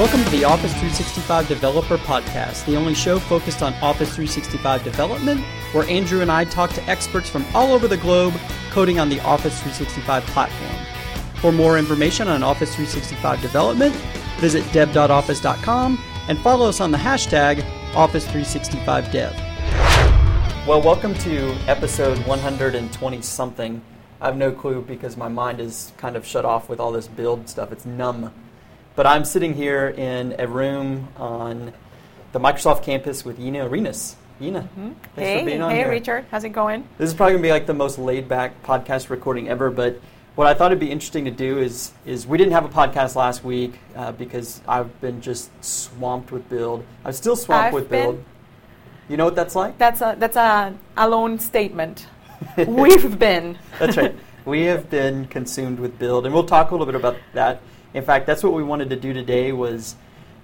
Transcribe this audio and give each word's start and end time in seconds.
Welcome 0.00 0.24
to 0.24 0.30
the 0.30 0.44
Office 0.44 0.72
365 0.72 1.46
Developer 1.46 1.98
Podcast, 1.98 2.64
the 2.64 2.74
only 2.74 2.94
show 2.94 3.18
focused 3.18 3.62
on 3.62 3.74
Office 3.82 4.08
365 4.08 4.82
development, 4.82 5.42
where 5.72 5.86
Andrew 5.90 6.22
and 6.22 6.32
I 6.32 6.46
talk 6.46 6.72
to 6.72 6.82
experts 6.88 7.28
from 7.28 7.44
all 7.52 7.74
over 7.74 7.86
the 7.86 7.98
globe 7.98 8.32
coding 8.70 8.98
on 8.98 9.10
the 9.10 9.20
Office 9.20 9.60
365 9.60 10.24
platform. 10.24 10.86
For 11.42 11.52
more 11.52 11.76
information 11.76 12.28
on 12.28 12.42
Office 12.42 12.74
365 12.74 13.42
development, 13.42 13.94
visit 14.38 14.64
dev.office.com 14.72 16.02
and 16.28 16.38
follow 16.38 16.66
us 16.66 16.80
on 16.80 16.92
the 16.92 16.96
hashtag 16.96 17.60
Office365Dev. 17.92 19.34
Well, 20.66 20.80
welcome 20.80 21.12
to 21.12 21.54
episode 21.66 22.16
120 22.26 23.20
something. 23.20 23.82
I 24.22 24.26
have 24.28 24.36
no 24.38 24.50
clue 24.50 24.80
because 24.80 25.18
my 25.18 25.28
mind 25.28 25.60
is 25.60 25.92
kind 25.98 26.16
of 26.16 26.26
shut 26.26 26.46
off 26.46 26.70
with 26.70 26.80
all 26.80 26.90
this 26.90 27.06
build 27.06 27.50
stuff. 27.50 27.70
It's 27.70 27.84
numb. 27.84 28.32
But 28.96 29.06
I'm 29.06 29.24
sitting 29.24 29.54
here 29.54 29.88
in 29.88 30.34
a 30.38 30.46
room 30.46 31.08
on 31.16 31.72
the 32.32 32.40
Microsoft 32.40 32.82
campus 32.82 33.24
with 33.24 33.38
Yina 33.38 33.68
Arenas. 33.68 34.16
Yina, 34.40 34.62
mm-hmm. 34.62 34.92
hey, 35.16 35.44
hey, 35.44 35.76
here. 35.76 35.90
Richard, 35.90 36.24
how's 36.30 36.44
it 36.44 36.50
going? 36.50 36.88
This 36.96 37.10
is 37.10 37.14
probably 37.14 37.34
gonna 37.34 37.42
be 37.42 37.50
like 37.50 37.66
the 37.66 37.74
most 37.74 37.98
laid 37.98 38.26
back 38.26 38.62
podcast 38.62 39.10
recording 39.10 39.48
ever. 39.48 39.70
But 39.70 40.00
what 40.34 40.46
I 40.46 40.54
thought 40.54 40.72
it'd 40.72 40.80
be 40.80 40.90
interesting 40.90 41.26
to 41.26 41.30
do 41.30 41.58
is 41.58 41.92
is 42.06 42.26
we 42.26 42.38
didn't 42.38 42.54
have 42.54 42.64
a 42.64 42.68
podcast 42.68 43.16
last 43.16 43.44
week 43.44 43.74
uh, 43.94 44.12
because 44.12 44.62
I've 44.66 44.98
been 45.02 45.20
just 45.20 45.50
swamped 45.62 46.32
with 46.32 46.48
build. 46.48 46.84
I'm 47.04 47.12
still 47.12 47.36
swamped 47.36 47.66
I've 47.66 47.74
with 47.74 47.90
build. 47.90 48.24
You 49.10 49.18
know 49.18 49.26
what 49.26 49.36
that's 49.36 49.54
like? 49.54 49.76
That's 49.76 50.00
a 50.00 50.16
that's 50.18 50.36
a 50.36 50.74
alone 50.96 51.38
statement. 51.38 52.06
We've 52.66 53.18
been. 53.18 53.58
that's 53.78 53.98
right. 53.98 54.16
We 54.46 54.62
have 54.62 54.88
been 54.88 55.26
consumed 55.26 55.78
with 55.78 55.98
build, 55.98 56.24
and 56.24 56.34
we'll 56.34 56.44
talk 56.44 56.70
a 56.70 56.74
little 56.74 56.86
bit 56.86 56.94
about 56.94 57.16
that. 57.34 57.60
In 57.94 58.04
fact, 58.04 58.26
that's 58.26 58.42
what 58.42 58.52
we 58.52 58.62
wanted 58.62 58.90
to 58.90 58.96
do 58.96 59.12
today 59.12 59.52
was 59.52 59.96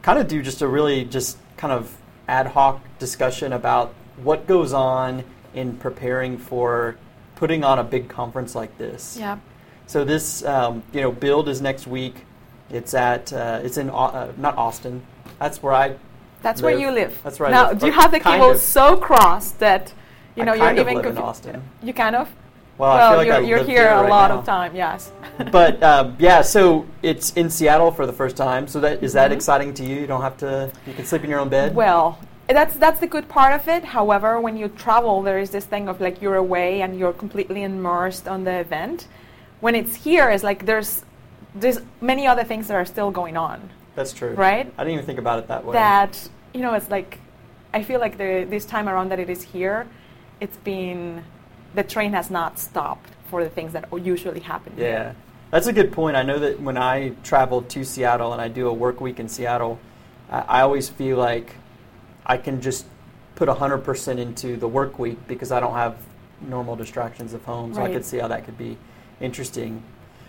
kind 0.03 0.19
of 0.19 0.29
do 0.29 0.43
just 0.43 0.63
a 0.63 0.69
really 0.69 1.05
just 1.05 1.39
kind 1.57 1.73
of 1.73 1.97
ad 2.29 2.49
hoc 2.49 2.81
discussion 2.99 3.53
about 3.53 3.95
what 4.23 4.47
goes 4.47 4.73
on 4.73 5.25
in 5.55 5.77
preparing 5.77 6.39
for 6.39 6.97
putting 7.37 7.65
on 7.65 7.79
a 7.79 7.85
big 7.85 8.09
conference 8.09 8.55
like 8.55 8.77
this. 8.79 9.17
Yeah. 9.19 9.39
So 9.87 10.05
this, 10.05 10.45
um, 10.45 10.83
you 10.93 11.01
know, 11.01 11.13
build 11.13 11.49
is 11.49 11.61
next 11.61 11.87
week. 11.87 12.25
It's 12.71 12.95
at 12.95 13.33
uh, 13.33 13.61
it's 13.63 13.77
in 13.77 13.91
uh, 13.91 14.33
not 14.37 14.57
Austin. 14.57 15.03
That's 15.39 15.63
where 15.63 15.73
I. 15.73 15.97
That's 16.43 16.61
live. 16.61 16.73
where 16.73 16.81
you 16.81 16.91
live. 16.91 17.19
That's 17.23 17.39
right. 17.39 17.53
Now, 17.53 17.73
do 17.73 17.87
you 17.87 17.93
have 17.93 18.11
the 18.11 18.19
keyboard 18.19 18.59
so 18.59 18.97
crossed 18.97 19.61
that 19.61 19.93
you 20.35 20.45
know 20.45 20.53
I 20.53 20.73
you're 20.73 20.81
even 20.81 20.97
live 20.97 21.07
in 21.07 21.19
Austin. 21.19 21.63
You 21.83 21.95
kind 21.95 22.17
of. 22.17 22.29
Well, 22.79 22.97
well 22.97 23.17
like 23.17 23.27
you're, 23.27 23.41
you're 23.43 23.65
here, 23.65 23.89
a 23.89 24.03
right 24.03 24.11
lot 24.11 24.31
now. 24.31 24.39
of 24.39 24.45
time, 24.45 24.77
yes. 24.77 25.13
but 25.51 25.83
uh, 25.83 26.13
yeah, 26.19 26.43
so 26.43 26.87
it's 27.03 27.33
in 27.33 27.49
Seattle 27.51 27.91
for 27.91 28.07
the 28.07 28.13
first 28.13 28.37
time. 28.37 28.69
So 28.69 28.81
that 28.81 29.03
is 29.03 29.13
that 29.15 29.31
Mhm. 29.31 29.35
exciting 29.35 29.75
to 29.75 29.85
you? 29.85 29.97
You 30.01 30.07
don't 30.07 30.23
have 30.23 30.37
to. 30.39 30.71
You 30.87 30.95
can 30.95 31.05
sleep 31.05 31.25
in 31.25 31.31
your 31.31 31.41
own 31.41 31.49
bed. 31.49 31.75
Well, 31.75 32.19
that's 32.49 32.77
that's 32.77 33.01
the 33.01 33.07
good 33.07 33.29
part 33.29 33.55
of 33.59 33.67
it. 33.69 33.85
However, 33.85 34.41
when 34.41 34.57
you 34.57 34.69
travel, 34.69 35.23
there 35.23 35.39
is 35.39 35.51
this 35.51 35.65
thing 35.65 35.89
of 35.89 36.01
like 36.01 36.21
you're 36.23 36.37
away 36.37 36.83
and 36.83 36.99
you're 36.99 37.13
completely 37.15 37.63
immersed 37.63 38.29
on 38.29 38.45
the 38.45 38.53
event. 38.59 39.09
When 39.61 39.75
it's 39.75 39.95
here, 39.97 40.29
it's 40.31 40.45
like 40.45 40.67
there's 40.67 41.05
there's 41.55 41.81
many 42.03 42.27
other 42.27 42.45
things 42.45 42.69
that 42.69 42.75
are 42.77 42.85
still 42.85 43.11
going 43.11 43.37
on, 43.39 43.71
That's 43.95 44.13
true. 44.13 44.35
right? 44.35 44.71
I 44.77 44.85
didn't 44.85 44.93
even 44.95 45.07
think 45.07 45.19
about 45.19 45.39
it 45.39 45.49
that 45.49 45.65
way. 45.65 45.73
That 45.73 46.29
you 46.53 46.61
know, 46.61 46.75
it's 46.75 46.91
like 46.91 47.19
I 47.73 47.83
feel 47.83 48.01
like 48.01 48.19
the, 48.19 48.47
this 48.49 48.65
time 48.67 48.89
around 48.89 49.09
that 49.11 49.19
it 49.19 49.31
is 49.31 49.43
here, 49.43 49.87
it's 50.41 50.59
been 50.59 51.25
the 51.77 51.85
train 51.85 52.13
has 52.15 52.31
not 52.31 52.59
stopped 52.59 53.11
for 53.31 53.45
the 53.45 53.51
things 53.51 53.73
that 53.75 53.87
usually 54.03 54.41
happen. 54.41 54.73
Yeah. 54.77 54.85
Here. 54.85 55.17
That's 55.51 55.69
a 55.69 55.73
good 55.73 55.93
point. 55.93 56.17
I 56.17 56.23
know 56.23 56.39
that 56.41 56.61
when 56.61 56.77
I 56.77 57.11
travel 57.23 57.63
to 57.63 57.85
Seattle 57.85 58.33
and 58.33 58.43
I 58.43 58.49
do 58.49 58.67
a 58.67 58.73
work 58.73 59.01
week 59.01 59.21
in 59.21 59.29
Seattle, 59.29 59.79
I, 60.29 60.41
I 60.41 60.61
always 60.63 60.89
feel 60.89 61.19
like 61.19 61.55
I 62.25 62.37
can 62.37 62.61
just 62.61 62.87
put 63.37 63.49
100% 63.49 64.19
into 64.19 64.57
the 64.57 64.67
work 64.67 64.99
week 64.99 65.19
because 65.29 65.53
I 65.53 65.61
don't 65.61 65.75
have 65.75 65.99
normal 66.41 66.75
distractions 66.75 67.33
of 67.35 67.45
home. 67.45 67.75
So 67.75 67.83
I 67.83 67.93
could 67.93 68.05
see 68.05 68.19
how 68.19 68.29
that 68.29 68.45
could 68.45 68.59
be 68.59 68.77
interesting. 69.21 69.83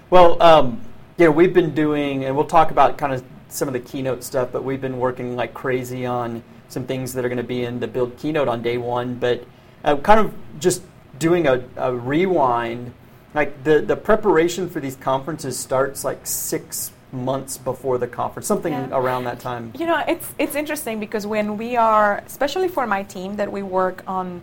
Well, 0.09 0.41
um, 0.41 0.81
you 1.17 1.25
know, 1.25 1.31
we've 1.31 1.53
been 1.53 1.73
doing, 1.73 2.25
and 2.25 2.35
we'll 2.35 2.45
talk 2.45 2.71
about 2.71 2.97
kind 2.97 3.13
of 3.13 3.23
some 3.49 3.67
of 3.67 3.73
the 3.73 3.79
keynote 3.79 4.23
stuff, 4.23 4.49
but 4.51 4.63
we've 4.63 4.81
been 4.81 4.99
working 4.99 5.35
like 5.35 5.53
crazy 5.53 6.05
on 6.05 6.43
some 6.67 6.85
things 6.85 7.13
that 7.13 7.25
are 7.25 7.29
going 7.29 7.37
to 7.37 7.43
be 7.43 7.63
in 7.63 7.79
the 7.79 7.87
build 7.87 8.17
keynote 8.17 8.47
on 8.47 8.61
day 8.61 8.77
one. 8.77 9.15
But 9.15 9.45
uh, 9.83 9.95
kind 9.97 10.19
of 10.19 10.33
just 10.59 10.83
doing 11.19 11.47
a, 11.47 11.63
a 11.75 11.93
rewind, 11.93 12.93
like 13.33 13.63
the, 13.63 13.79
the 13.81 13.95
preparation 13.95 14.69
for 14.69 14.79
these 14.79 14.95
conferences 14.95 15.57
starts 15.57 16.03
like 16.03 16.25
six 16.25 16.91
months 17.11 17.57
before 17.57 17.97
the 17.97 18.07
conference, 18.07 18.47
something 18.47 18.73
Yeah. 18.73 18.89
around 18.91 19.23
that 19.25 19.39
time. 19.39 19.71
You 19.77 19.85
know, 19.85 20.03
it's 20.07 20.33
it's 20.37 20.55
interesting 20.55 20.99
because 20.99 21.25
when 21.25 21.57
we 21.57 21.75
are, 21.77 22.21
especially 22.25 22.67
for 22.67 22.85
my 22.85 23.03
team, 23.03 23.37
that 23.37 23.51
we 23.51 23.63
work 23.63 24.03
on 24.07 24.41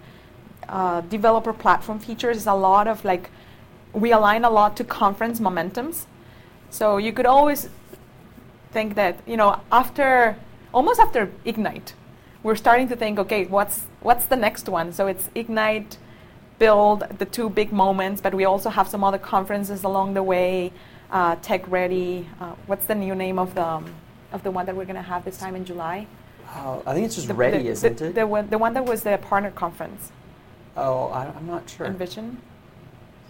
uh, 0.69 1.03
developer 1.03 1.53
platform 1.53 1.99
features, 1.99 2.39
is 2.39 2.47
a 2.47 2.55
lot 2.55 2.89
of 2.89 3.05
like 3.05 3.31
we 3.93 4.13
align 4.13 4.45
a 4.45 4.51
lot 4.51 4.77
to 4.79 4.85
conference 4.85 5.41
momentums. 5.41 6.07
So 6.71 6.97
you 6.97 7.13
could 7.13 7.27
always 7.27 7.69
think 8.73 8.95
that 8.95 9.21
you 9.27 9.37
know 9.37 9.61
after 9.71 10.37
almost 10.73 10.99
after 11.01 11.31
Ignite, 11.45 11.93
we're 12.43 12.57
starting 12.57 12.89
to 12.89 12.97
think, 12.97 13.19
okay, 13.19 13.45
what's 13.45 13.87
what's 14.01 14.25
the 14.27 14.37
next 14.37 14.69
one? 14.71 14.93
So 14.93 15.07
it's 15.07 15.29
Ignite, 15.35 15.99
Build, 16.59 17.01
the 17.19 17.25
two 17.25 17.51
big 17.51 17.73
moments, 17.73 18.21
but 18.21 18.33
we 18.35 18.45
also 18.45 18.71
have 18.71 18.89
some 18.89 19.03
other 19.03 19.19
conferences 19.19 19.85
along 19.85 20.15
the 20.15 20.23
way. 20.23 20.73
Uh, 21.11 21.37
Tech 21.43 21.69
Ready. 21.71 22.29
Uh, 22.41 22.55
what's 22.67 22.87
the 22.87 22.95
new 22.95 23.15
name 23.15 23.39
of 23.39 23.55
the 23.55 23.65
um, 23.67 23.95
of 24.33 24.43
the 24.43 24.51
one 24.51 24.67
that 24.67 24.75
we're 24.75 24.85
going 24.85 24.97
to 24.97 25.03
have 25.03 25.25
this 25.25 25.39
time 25.39 25.55
in 25.55 25.65
July? 25.65 26.07
Oh, 26.57 26.83
I 26.87 26.95
think 26.95 27.07
it's 27.07 27.15
just 27.17 27.29
The- 27.29 27.35
ready, 27.35 27.65
the, 27.65 27.69
isn't 27.71 27.99
the, 27.99 28.07
it? 28.07 28.15
The 28.15 28.27
one, 28.27 28.49
the 28.49 28.59
one 28.59 28.75
that 28.75 28.85
was 28.85 29.03
the 29.03 29.19
partner 29.19 29.51
conference, 29.51 30.13
oh, 30.77 31.09
I, 31.09 31.27
I'm 31.27 31.47
not 31.47 31.69
sure. 31.69 31.87
Envision. 31.87 32.39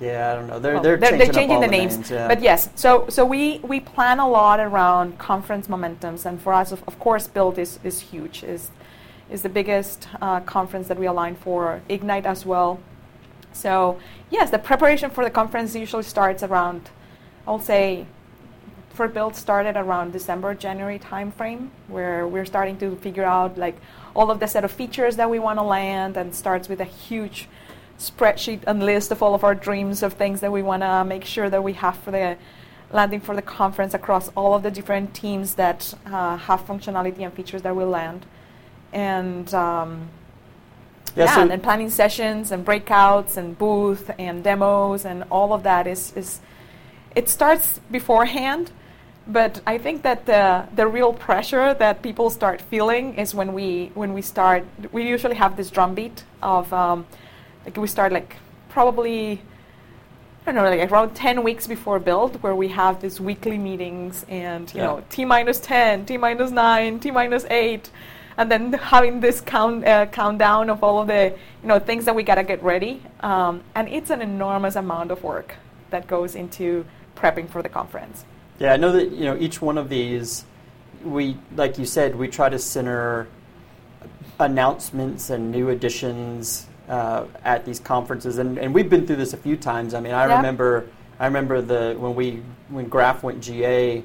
Yeah, 0.01 0.33
I 0.33 0.35
don't 0.35 0.49
know. 0.49 0.59
They're, 0.59 0.75
Well, 0.75 0.83
they're, 0.83 0.99
changing, 0.99 1.45
up 1.45 1.51
all 1.51 1.61
the 1.61 1.67
the 1.67 1.71
names. 1.71 2.11
yeah. 2.11 2.27
But 2.29 2.43
yes, 2.43 2.69
so 2.75 3.06
so 3.09 3.25
we, 3.25 3.59
we 3.61 3.81
plan 3.81 4.19
a 4.19 4.29
lot 4.29 4.61
around 4.61 5.19
conference 5.19 5.69
momentums, 5.69 6.27
and 6.27 6.41
for 6.41 6.53
us, 6.53 6.73
of, 6.73 6.83
of 6.87 6.99
course, 6.99 7.27
Build 7.29 7.59
is, 7.59 7.79
is 7.85 8.01
huge. 8.01 8.43
is 8.45 8.71
is 9.31 9.43
the 9.43 9.49
biggest 9.49 10.09
uh, 10.21 10.41
conference 10.41 10.89
that 10.89 10.99
we 10.99 11.06
align 11.06 11.35
for. 11.35 11.81
Ignite 11.89 12.27
as 12.27 12.45
well. 12.45 12.81
So 13.55 13.99
yes, 14.31 14.51
the 14.51 14.59
preparation 14.59 15.11
for 15.11 15.25
the 15.25 15.31
conference 15.31 15.75
usually 15.75 16.03
starts 16.03 16.43
around, 16.43 16.91
I'll 17.47 17.59
say, 17.59 18.07
for 18.91 19.09
Build 19.09 19.35
started 19.35 19.77
around 19.77 20.13
December 20.13 20.55
January 20.55 20.99
timeframe, 20.99 21.71
where 21.89 22.29
we're 22.29 22.45
starting 22.45 22.77
to 22.79 22.97
figure 22.97 23.25
out 23.25 23.57
like 23.57 23.77
all 24.15 24.31
of 24.31 24.39
the 24.39 24.47
set 24.47 24.65
of 24.65 24.71
features 24.71 25.17
that 25.17 25.31
we 25.31 25.39
want 25.39 25.59
to 25.59 25.65
land, 25.65 26.17
and 26.17 26.35
starts 26.35 26.69
with 26.69 26.81
a 26.81 26.85
huge 26.85 27.49
spreadsheet 27.99 28.61
and 28.67 28.85
list 28.85 29.11
of 29.11 29.23
all 29.23 29.35
of 29.35 29.45
our 29.45 29.55
dreams 29.55 30.03
of 30.03 30.13
things 30.13 30.41
that 30.41 30.53
we 30.53 30.63
want 30.63 30.83
to 30.83 31.05
make 31.05 31.25
sure 31.25 31.49
that 31.49 31.63
we 31.63 31.73
have 31.73 31.97
for 31.99 32.11
the 32.11 32.37
landing 32.93 33.21
for 33.21 33.35
the 33.35 33.43
conference 33.43 33.95
across 33.95 34.29
all 34.37 34.55
of 34.55 34.63
the 34.63 34.71
different 34.71 35.15
teams 35.15 35.55
that 35.55 35.95
uh, 36.07 36.37
have 36.37 36.61
functionality 36.61 37.21
and 37.21 37.33
features 37.33 37.63
that 37.63 37.75
will 37.75 37.89
land. 37.89 38.27
And 38.93 39.53
um, 39.53 40.09
Yeah, 41.17 41.25
yeah, 41.25 41.35
so- 41.35 41.41
and 41.43 41.51
then 41.51 41.61
planning 41.61 41.91
sessions 41.91 42.51
and 42.53 42.65
breakouts 42.65 43.37
and 43.37 43.57
booth 43.59 44.11
and 44.19 44.43
demos 44.43 45.05
and 45.05 45.25
all 45.31 45.53
of 45.53 45.63
that 45.63 45.87
is, 45.87 46.13
is 46.17 46.41
it 47.15 47.29
starts 47.29 47.81
beforehand. 47.91 48.71
But 49.27 49.63
I 49.67 49.79
think 49.79 50.03
that 50.03 50.27
the 50.27 50.65
the 50.77 50.87
real 50.87 51.13
pressure 51.15 51.73
that 51.73 52.03
people 52.03 52.29
start 52.29 52.61
feeling 52.61 53.15
is 53.17 53.35
when 53.35 53.55
we 53.55 53.91
when 53.95 54.13
we 54.13 54.21
start. 54.21 54.65
We 54.93 55.09
usually 55.09 55.37
have 55.37 55.56
this 55.56 55.71
drumbeat 55.71 56.25
of 56.43 56.71
um, 56.75 57.06
like 57.65 57.75
we 57.79 57.87
start 57.87 58.12
like 58.12 58.37
probably 58.69 59.41
I 60.47 60.53
don't 60.53 60.56
know 60.56 60.69
like 60.69 60.93
around 60.93 61.15
ten 61.15 61.43
weeks 61.43 61.67
before 61.67 61.99
build 62.00 62.43
where 62.43 62.55
we 62.55 62.69
have 62.69 63.00
these 63.00 63.19
weekly 63.19 63.56
meetings 63.56 64.27
and 64.29 64.71
you 64.75 64.81
Yeah. 64.81 64.87
know 64.88 65.03
t 65.09 65.25
minus 65.25 65.59
ten, 65.59 66.05
t 66.05 66.19
minus 66.19 66.50
nine, 66.50 67.00
t 67.00 67.11
minus 67.11 67.47
eight, 67.49 67.88
and 68.37 68.51
then 68.51 68.73
having 68.73 69.21
this 69.21 69.41
count 69.41 69.87
uh, 69.87 70.07
countdown 70.07 70.71
of 70.71 70.83
all 70.83 71.01
of 71.01 71.07
the 71.09 71.35
you 71.63 71.69
know 71.69 71.79
things 71.79 72.05
that 72.05 72.15
we 72.15 72.23
gotta 72.23 72.45
get 72.45 72.63
ready. 72.63 73.03
Um, 73.21 73.63
and 73.75 73.89
it's 73.89 74.11
an 74.11 74.21
enormous 74.23 74.77
amount 74.77 75.11
of 75.11 75.23
work 75.23 75.55
that 75.91 76.07
goes 76.07 76.35
into 76.35 76.85
prepping 77.17 77.49
for 77.49 77.63
the 77.63 77.69
conference. 77.69 78.25
Yeah, 78.59 78.73
I 78.73 78.77
know 78.77 78.93
that 78.93 79.11
you 79.13 79.25
know 79.25 79.37
each 79.37 79.61
one 79.63 79.79
of 79.79 79.89
these. 79.89 80.45
We, 81.05 81.37
like 81.55 81.79
you 81.79 81.85
said, 81.85 82.17
we 82.17 82.29
try 82.29 82.49
to 82.49 82.59
center 82.59 83.27
announcements 84.41 85.31
and 85.31 85.51
new 85.53 85.69
additions 85.69 86.67
uh, 86.89 87.25
at 87.45 87.65
these 87.65 87.79
conferences, 87.79 88.39
and, 88.39 88.59
and 88.59 88.75
we've 88.75 88.91
been 88.91 89.07
through 89.07 89.17
this 89.17 89.33
a 89.33 89.37
few 89.37 89.57
times. 89.57 89.95
I 89.95 90.01
mean, 90.01 90.13
I 90.15 90.27
Yeah. 90.27 90.37
remember, 90.37 90.87
I 91.21 91.27
remember 91.27 91.61
the 91.63 91.95
when 91.99 92.15
we 92.15 92.43
when 92.69 92.89
Graph 92.89 93.23
went 93.23 93.41
GA, 93.43 94.03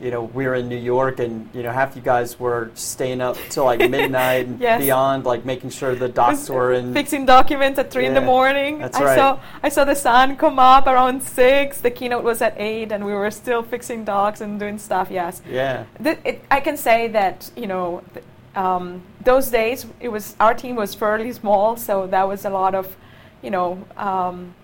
you 0.00 0.10
know, 0.10 0.24
we 0.24 0.46
were 0.46 0.54
in 0.54 0.68
New 0.68 0.76
York, 0.76 1.20
and 1.20 1.48
you 1.54 1.62
know, 1.62 1.70
half 1.72 1.96
you 1.96 2.02
guys 2.02 2.38
were 2.38 2.70
staying 2.74 3.20
up 3.20 3.36
till 3.48 3.64
like 3.64 3.80
midnight 3.90 4.46
and 4.46 4.60
Yes. 4.60 4.80
beyond, 4.82 5.24
like 5.24 5.44
making 5.44 5.70
sure 5.70 5.94
the 5.94 6.08
docs 6.08 6.50
were 6.56 6.72
in. 6.72 6.92
fixing 6.92 7.24
documents 7.26 7.78
at 7.78 7.90
three 7.90 8.06
in 8.06 8.14
the 8.14 8.20
morning. 8.20 8.78
that's 8.78 8.96
I 8.98 9.04
right. 9.04 9.16
saw 9.18 9.40
I 9.62 9.68
saw 9.70 9.84
the 9.84 9.94
sun 9.94 10.36
come 10.36 10.58
up 10.58 10.86
around 10.86 11.22
six. 11.22 11.80
The 11.80 11.90
keynote 11.90 12.24
was 12.24 12.42
at 12.42 12.54
eight, 12.58 12.92
and 12.92 13.04
we 13.06 13.12
were 13.14 13.30
still 13.30 13.62
fixing 13.62 14.04
docs 14.04 14.40
and 14.40 14.58
doing 14.60 14.78
stuff. 14.78 15.08
Yes, 15.10 15.40
Yeah, 15.48 15.84
Th- 16.02 16.18
it, 16.24 16.44
I 16.50 16.60
can 16.60 16.76
say 16.76 17.08
that 17.08 17.50
you 17.56 17.66
know 17.66 18.02
th- 18.12 18.24
um, 18.54 19.02
those 19.24 19.50
days 19.50 19.86
it 20.00 20.08
was 20.08 20.36
our 20.40 20.54
team 20.54 20.76
was 20.76 20.94
fairly 20.94 21.32
small, 21.32 21.76
so 21.76 22.06
that 22.08 22.28
was 22.28 22.44
a 22.44 22.50
lot 22.50 22.74
of 22.74 22.94
you 23.42 23.50
know 23.50 23.84
um, 23.96 24.54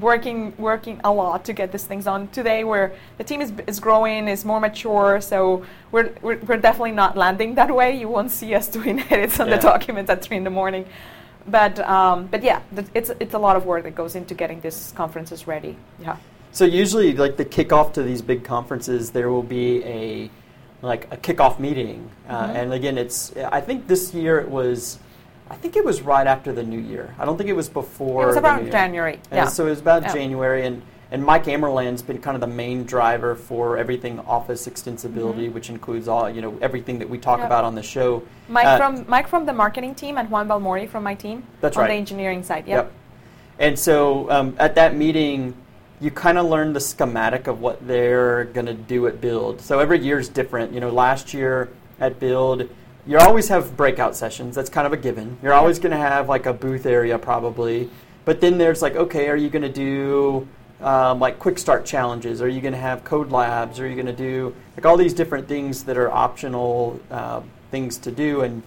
working 0.00 0.52
working 0.58 1.00
a 1.04 1.12
lot 1.12 1.44
to 1.46 1.52
get 1.52 1.72
these 1.72 1.84
things 1.84 2.06
on. 2.06 2.28
Today, 2.28 2.64
where 2.64 2.92
the 3.18 3.24
team 3.24 3.40
is, 3.40 3.52
is 3.66 3.80
growing, 3.80 4.28
is 4.28 4.44
more 4.44 4.60
mature, 4.60 5.20
so 5.20 5.64
we're, 5.92 6.12
we're 6.22 6.38
we're 6.38 6.56
definitely 6.56 6.92
not 6.92 7.16
landing 7.16 7.54
that 7.56 7.74
way. 7.74 7.96
You 7.98 8.08
won't 8.08 8.30
see 8.30 8.54
us 8.54 8.68
doing 8.78 9.00
edits 9.10 9.40
on 9.40 9.48
Yeah. 9.48 9.56
the 9.56 9.62
documents 9.62 10.10
at 10.10 10.22
three 10.22 10.36
in 10.36 10.44
the 10.44 10.50
morning. 10.50 10.86
But 11.46 11.78
um, 11.80 12.26
but 12.26 12.42
yeah, 12.42 12.60
th- 12.74 12.88
it's 12.94 13.10
it's 13.20 13.34
a 13.34 13.38
lot 13.38 13.56
of 13.56 13.66
work 13.66 13.84
that 13.84 13.94
goes 13.94 14.14
into 14.16 14.34
getting 14.34 14.60
these 14.60 14.92
conferences 14.96 15.46
ready. 15.46 15.76
Yeah. 16.00 16.16
So 16.52 16.64
usually, 16.64 17.12
like 17.14 17.36
the 17.36 17.44
kickoff 17.44 17.92
to 17.94 18.02
these 18.02 18.22
big 18.22 18.42
conferences, 18.44 19.10
there 19.10 19.30
will 19.30 19.42
be 19.42 19.84
a 19.84 20.30
like 20.82 21.06
a 21.12 21.16
kickoff 21.16 21.58
meeting, 21.58 22.08
uh, 22.28 22.46
Mhm. 22.48 22.54
and 22.54 22.72
again, 22.72 22.98
it's 22.98 23.34
I 23.36 23.60
think 23.60 23.86
this 23.86 24.12
year 24.14 24.38
it 24.40 24.48
was, 24.48 24.98
I 25.50 25.54
think 25.54 25.76
it 25.76 25.84
was 25.84 26.02
right 26.02 26.26
after 26.26 26.52
the 26.52 26.62
new 26.62 26.78
year. 26.78 27.14
I 27.18 27.24
don't 27.24 27.36
think 27.36 27.48
it 27.48 27.54
was 27.56 27.68
before. 27.68 28.24
it 28.24 28.26
was 28.26 28.34
the 28.34 28.40
about 28.40 28.58
new 28.58 28.64
year. 28.64 28.72
January. 28.72 29.20
Yeah. 29.32 29.46
so 29.46 29.66
it 29.66 29.70
was 29.70 29.80
about 29.80 30.02
Yeah. 30.02 30.12
January, 30.14 30.66
and 30.66 30.82
and 31.12 31.24
Mike 31.24 31.44
Ammerlaan's 31.44 32.02
been 32.02 32.18
kind 32.18 32.34
of 32.34 32.40
the 32.40 32.48
main 32.48 32.82
driver 32.82 33.36
for 33.36 33.78
everything 33.78 34.18
Office 34.26 34.66
extensibility, 34.66 35.48
Mhm. 35.48 35.52
which 35.52 35.70
includes 35.70 36.08
all 36.08 36.28
you 36.28 36.40
know 36.42 36.54
everything 36.60 36.98
that 36.98 37.08
we 37.08 37.16
talk 37.18 37.38
Yeah. 37.38 37.46
about 37.46 37.64
on 37.64 37.76
the 37.76 37.82
show. 37.82 38.22
Mike 38.48 38.66
Uh, 38.66 38.76
from 38.76 39.04
Mike 39.08 39.28
from 39.28 39.46
the 39.46 39.52
marketing 39.52 39.94
team 39.94 40.18
and 40.18 40.28
Juan 40.30 40.48
Balmori 40.48 40.88
from 40.88 41.04
my 41.04 41.14
team 41.14 41.44
That's 41.60 41.76
on 41.76 41.82
right. 41.82 41.90
the 41.90 41.94
engineering 41.94 42.42
side. 42.42 42.64
Yep. 42.66 42.76
Yep. 42.76 42.92
And 43.58 43.78
so 43.78 44.28
um, 44.30 44.54
at 44.58 44.74
that 44.74 44.96
meeting, 44.96 45.54
you 46.00 46.10
kind 46.10 46.36
of 46.38 46.46
learn 46.46 46.72
the 46.72 46.80
schematic 46.80 47.46
of 47.46 47.60
what 47.60 47.86
they're 47.86 48.44
going 48.52 48.66
to 48.66 48.74
do 48.74 49.06
at 49.06 49.20
Build. 49.20 49.60
So 49.62 49.78
every 49.78 49.98
year 50.00 50.18
is 50.18 50.28
different. 50.28 50.72
You 50.72 50.80
know, 50.80 50.90
last 50.90 51.32
year 51.32 51.68
at 52.00 52.18
Build, 52.20 52.68
you 53.06 53.18
always 53.18 53.48
have 53.48 53.76
breakout 53.76 54.16
sessions. 54.16 54.54
That's 54.54 54.70
kind 54.70 54.86
of 54.86 54.92
a 54.92 54.96
given. 54.96 55.38
You're 55.42 55.52
always 55.52 55.78
going 55.78 55.92
to 55.92 55.96
have 55.96 56.28
like 56.28 56.46
a 56.46 56.52
booth 56.52 56.86
area 56.86 57.18
probably. 57.18 57.88
But 58.24 58.40
then 58.40 58.58
there's 58.58 58.82
like, 58.82 58.96
okay, 58.96 59.28
are 59.28 59.36
you 59.36 59.48
going 59.48 59.62
to 59.62 59.72
do 59.72 60.48
um, 60.80 61.20
like 61.20 61.38
quick 61.38 61.58
start 61.58 61.86
challenges? 61.86 62.42
Are 62.42 62.48
you 62.48 62.60
going 62.60 62.74
to 62.74 62.80
have 62.80 63.04
code 63.04 63.30
labs? 63.30 63.78
Are 63.78 63.88
you 63.88 63.94
going 63.94 64.06
to 64.06 64.12
do 64.12 64.54
like 64.76 64.84
all 64.84 64.96
these 64.96 65.14
different 65.14 65.46
things 65.46 65.84
that 65.84 65.96
are 65.96 66.10
optional 66.10 67.00
uh, 67.10 67.42
things 67.70 67.96
to 67.98 68.10
do? 68.10 68.40
And 68.40 68.62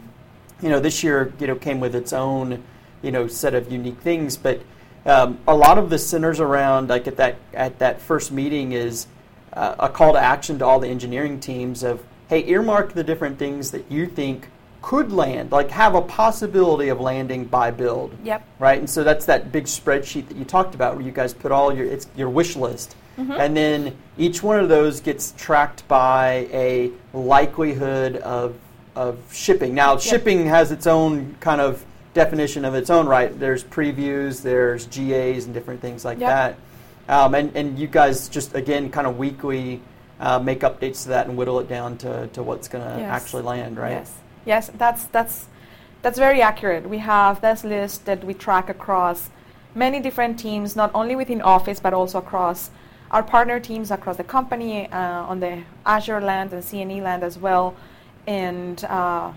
you 0.61 0.69
know, 0.69 0.79
this 0.79 1.03
year, 1.03 1.33
you 1.39 1.47
know, 1.47 1.55
came 1.55 1.79
with 1.79 1.95
its 1.95 2.13
own, 2.13 2.63
you 3.01 3.11
know, 3.11 3.27
set 3.27 3.53
of 3.53 3.71
unique 3.71 3.99
things. 3.99 4.37
But 4.37 4.61
um, 5.05 5.39
a 5.47 5.55
lot 5.55 5.77
of 5.77 5.89
the 5.89 5.97
centers 5.97 6.39
around, 6.39 6.89
like 6.89 7.07
at 7.07 7.17
that 7.17 7.35
at 7.53 7.79
that 7.79 8.01
first 8.01 8.31
meeting, 8.31 8.71
is 8.71 9.07
uh, 9.53 9.75
a 9.79 9.89
call 9.89 10.13
to 10.13 10.19
action 10.19 10.59
to 10.59 10.65
all 10.65 10.79
the 10.79 10.87
engineering 10.87 11.39
teams 11.39 11.83
of, 11.83 12.03
hey, 12.29 12.47
earmark 12.47 12.93
the 12.93 13.03
different 13.03 13.37
things 13.39 13.71
that 13.71 13.91
you 13.91 14.05
think 14.05 14.47
could 14.81 15.11
land, 15.11 15.51
like 15.51 15.69
have 15.71 15.93
a 15.95 16.01
possibility 16.01 16.87
of 16.87 17.01
landing 17.01 17.43
by 17.43 17.69
build, 17.71 18.15
Yep. 18.23 18.47
right? 18.59 18.79
And 18.79 18.89
so 18.89 19.03
that's 19.03 19.25
that 19.25 19.51
big 19.51 19.65
spreadsheet 19.65 20.27
that 20.29 20.37
you 20.37 20.45
talked 20.45 20.73
about, 20.75 20.95
where 20.95 21.03
you 21.03 21.11
guys 21.11 21.33
put 21.33 21.51
all 21.51 21.75
your 21.75 21.85
it's 21.85 22.07
your 22.15 22.29
wish 22.29 22.55
list. 22.55 22.95
And 23.17 23.57
then 23.57 23.97
each 24.17 24.41
one 24.41 24.61
of 24.61 24.69
those 24.69 25.01
gets 25.01 25.33
tracked 25.37 25.85
by 25.89 26.47
a 26.53 26.89
likelihood 27.13 28.15
of, 28.15 28.55
of 28.95 29.17
shipping. 29.33 29.75
Now, 29.75 29.97
shipping 29.97 30.45
has 30.45 30.71
its 30.71 30.87
own 30.87 31.35
kind 31.41 31.59
of 31.59 31.83
definition 32.13 32.63
of 32.63 32.75
its 32.75 32.89
own 32.89 33.07
right. 33.07 33.37
There's 33.37 33.61
previews, 33.61 34.41
there's 34.41 34.85
GAs, 34.87 35.43
and 35.43 35.53
different 35.53 35.81
things 35.81 36.05
like 36.05 36.19
Yep. 36.19 36.29
that. 36.29 36.55
Um, 37.13 37.35
and, 37.35 37.53
and 37.57 37.77
you 37.77 37.87
guys 37.87 38.29
just, 38.29 38.55
again, 38.55 38.89
kind 38.89 39.05
of 39.05 39.17
weekly 39.17 39.81
uh, 40.19 40.39
make 40.39 40.61
updates 40.61 41.03
to 41.03 41.09
that 41.09 41.27
and 41.27 41.37
whittle 41.37 41.59
it 41.59 41.67
down 41.67 41.97
to, 41.97 42.27
to 42.27 42.43
what's 42.43 42.67
going 42.67 42.83
to 42.83 42.99
Yes. 42.99 43.09
actually 43.09 43.43
land, 43.43 43.77
right? 43.77 43.91
Yes. 43.91 44.13
Yes, 44.45 44.71
that's 44.77 45.05
that's 45.07 45.47
that's 46.01 46.17
very 46.17 46.41
accurate. 46.41 46.89
We 46.89 46.99
have 46.99 47.41
this 47.41 47.63
list 47.63 48.05
that 48.05 48.23
we 48.23 48.33
track 48.33 48.69
across 48.69 49.29
many 49.75 49.99
different 49.99 50.39
teams, 50.39 50.75
not 50.75 50.91
only 50.93 51.15
within 51.15 51.41
Office 51.41 51.79
but 51.79 51.93
also 51.93 52.19
across 52.19 52.69
our 53.11 53.23
partner 53.23 53.59
teams 53.59 53.91
across 53.91 54.17
the 54.17 54.23
company 54.23 54.89
uh, 54.91 55.23
on 55.31 55.39
the 55.39 55.63
Azure 55.85 56.21
land 56.21 56.53
and 56.53 56.63
CNE 56.63 57.01
land 57.01 57.23
as 57.23 57.37
well, 57.37 57.75
and. 58.27 58.83
Uh, 58.85 59.31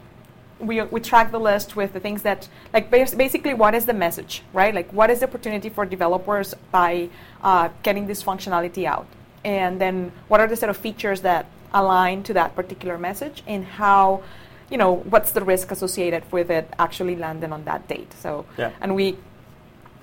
we, 0.61 0.81
we 0.81 1.01
track 1.01 1.33
the 1.33 1.41
list 1.41 1.75
with 1.75 1.93
the 1.93 1.99
things 1.99 2.23
that 2.23 2.49
like 2.73 2.89
bas- 2.89 3.17
basically 3.17 3.53
what 3.53 3.75
is 3.75 3.85
the 3.85 3.93
message 3.93 4.45
right 4.53 4.73
like 4.73 4.89
what 4.93 5.11
is 5.11 5.19
the 5.19 5.27
opportunity 5.27 5.69
for 5.69 5.85
developers 5.85 6.55
by 6.71 7.09
uh, 7.43 7.69
getting 7.83 8.07
this 8.07 8.23
functionality 8.23 8.85
out 8.85 9.07
and 9.45 9.81
then 9.81 10.13
what 10.29 10.41
are 10.41 10.47
the 10.47 10.57
set 10.57 10.69
of 10.69 10.77
features 10.77 11.21
that 11.23 11.47
align 11.75 12.23
to 12.23 12.33
that 12.35 12.55
particular 12.55 12.99
message 12.99 13.43
and 13.47 13.65
how 13.65 14.23
you 14.71 14.77
know 14.79 14.97
what's 15.11 15.33
the 15.33 15.43
risk 15.43 15.71
associated 15.71 16.23
with 16.33 16.51
it 16.51 16.69
actually 16.79 17.17
landing 17.17 17.53
on 17.53 17.65
that 17.65 17.87
date 17.89 18.13
so 18.15 18.45
Yeah. 18.59 18.71
and 18.81 18.95
we 18.95 19.17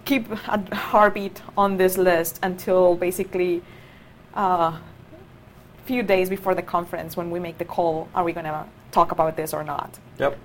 keep 0.05 0.29
a 0.47 0.75
heartbeat 0.75 1.41
on 1.57 1.77
this 1.77 1.97
list 1.97 2.39
until 2.43 2.95
basically 2.95 3.61
uh, 4.33 4.77
few 5.85 6.03
days 6.03 6.29
before 6.29 6.53
the 6.55 6.61
conference 6.61 7.15
when 7.17 7.31
we 7.31 7.39
make 7.39 7.57
the 7.57 7.65
call 7.65 8.07
are 8.15 8.23
we 8.23 8.33
going 8.33 8.45
to 8.45 8.65
talk 8.91 9.11
about 9.11 9.35
this 9.35 9.53
or 9.53 9.63
not 9.63 9.97
Yep. 10.19 10.37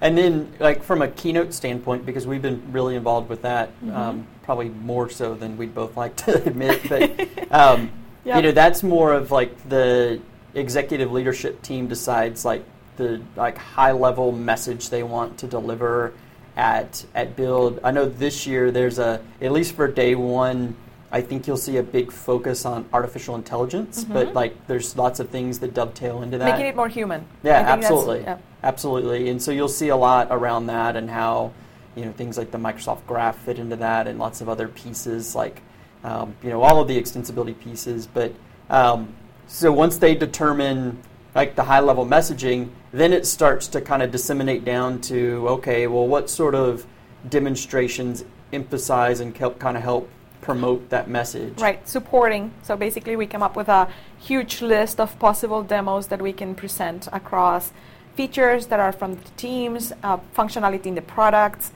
And 0.00 0.18
then, 0.18 0.52
like 0.58 0.82
from 0.82 1.00
a 1.00 1.06
keynote 1.06 1.54
standpoint, 1.54 2.04
because 2.04 2.26
we've 2.26 2.42
been 2.42 2.60
really 2.72 2.96
involved 2.96 3.28
with 3.28 3.42
that, 3.42 3.70
Mhm. 3.84 3.94
um, 3.96 4.26
probably 4.42 4.68
more 4.68 5.08
so 5.08 5.34
than 5.34 5.56
we'd 5.56 5.76
both 5.76 5.96
like 5.96 6.16
to 6.16 6.42
admit. 6.48 6.88
But 6.88 7.52
um, 7.52 7.88
Yep. 8.24 8.36
you 8.36 8.42
know, 8.42 8.52
that's 8.52 8.82
more 8.82 9.12
of 9.12 9.30
like 9.30 9.68
the 9.68 10.20
executive 10.54 11.10
leadership 11.10 11.60
team 11.62 11.88
decides 11.88 12.44
like 12.44 12.64
the 12.96 13.20
like 13.36 13.56
high 13.58 13.92
level 13.92 14.32
message 14.32 14.90
they 14.90 15.02
want 15.02 15.38
to 15.38 15.46
deliver 15.46 16.12
at 16.56 17.04
at 17.14 17.34
Build. 17.36 17.80
I 17.82 17.90
know 17.90 18.04
this 18.04 18.46
year 18.46 18.70
there's 18.70 18.98
a 18.98 19.20
at 19.40 19.52
least 19.52 19.74
for 19.74 19.88
day 19.88 20.14
one. 20.14 20.76
I 21.10 21.20
think 21.20 21.46
you'll 21.46 21.56
see 21.58 21.76
a 21.76 21.82
big 21.82 22.10
focus 22.10 22.64
on 22.64 22.86
artificial 22.92 23.34
intelligence, 23.34 24.02
but 24.04 24.28
Mhm. 24.28 24.34
like 24.34 24.66
there's 24.66 24.96
lots 24.96 25.20
of 25.20 25.28
things 25.28 25.58
that 25.58 25.74
dovetail 25.74 26.22
into 26.22 26.38
that. 26.38 26.50
making 26.52 26.66
it 26.66 26.76
more 26.76 26.88
human 26.88 27.24
Yeah, 27.42 27.52
I 27.52 27.56
think 27.56 27.66
that's- 27.66 27.84
absolutely. 27.84 28.20
yeah. 28.22 28.36
Absolutely. 28.62 29.28
And 29.28 29.42
so 29.42 29.50
you'll 29.50 29.68
see 29.68 29.88
a 29.88 29.96
lot 29.96 30.28
around 30.30 30.66
that 30.68 30.96
and 30.96 31.10
how, 31.10 31.50
you 31.96 32.04
know, 32.06 32.12
things 32.12 32.38
like 32.38 32.50
the 32.50 32.58
Microsoft 32.58 33.00
Graph 33.06 33.36
fit 33.38 33.58
into 33.58 33.76
that 33.76 34.06
and 34.06 34.18
lots 34.18 34.40
of 34.40 34.48
other 34.48 34.68
pieces 34.68 35.34
like, 35.34 35.60
um, 36.04 36.34
you 36.42 36.50
know, 36.50 36.62
all 36.62 36.80
of 36.80 36.88
the 36.88 37.00
extensibility 37.00 37.58
pieces. 37.58 38.06
But 38.06 38.34
um, 38.70 39.14
so 39.46 39.72
once 39.72 39.98
they 39.98 40.14
determine 40.14 41.02
like 41.34 41.54
the 41.54 41.64
high 41.64 41.80
level 41.80 42.06
messaging, 42.06 42.68
then 42.92 43.12
it 43.12 43.26
starts 43.26 43.66
to 43.68 43.80
kind 43.80 44.02
of 44.02 44.10
disseminate 44.10 44.64
down 44.64 45.00
to, 45.02 45.48
okay, 45.48 45.86
well, 45.86 46.06
what 46.06 46.28
sort 46.28 46.54
of 46.54 46.86
demonstrations 47.28 48.24
emphasize 48.52 49.20
and 49.20 49.36
help 49.36 49.58
kind 49.58 49.76
of 49.76 49.82
help 49.82 50.10
promote 50.42 50.90
that 50.90 51.08
message? 51.08 51.58
Right, 51.60 51.86
supporting. 51.88 52.52
So 52.62 52.76
basically, 52.76 53.16
we 53.16 53.26
come 53.26 53.42
up 53.42 53.56
with 53.56 53.68
a 53.68 53.88
huge 54.18 54.60
list 54.60 55.00
of 55.00 55.18
possible 55.18 55.62
demos 55.62 56.08
that 56.08 56.20
we 56.20 56.32
can 56.32 56.54
present 56.54 57.08
across 57.12 57.72
features 58.14 58.66
that 58.66 58.78
are 58.78 58.92
from 58.92 59.14
the 59.14 59.30
teams, 59.36 59.92
uh, 60.02 60.18
functionality 60.36 60.86
in 60.86 60.94
the 60.94 61.02
products, 61.02 61.72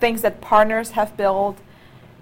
things 0.00 0.22
that 0.22 0.40
partners 0.40 0.90
have 0.92 1.16
built, 1.16 1.58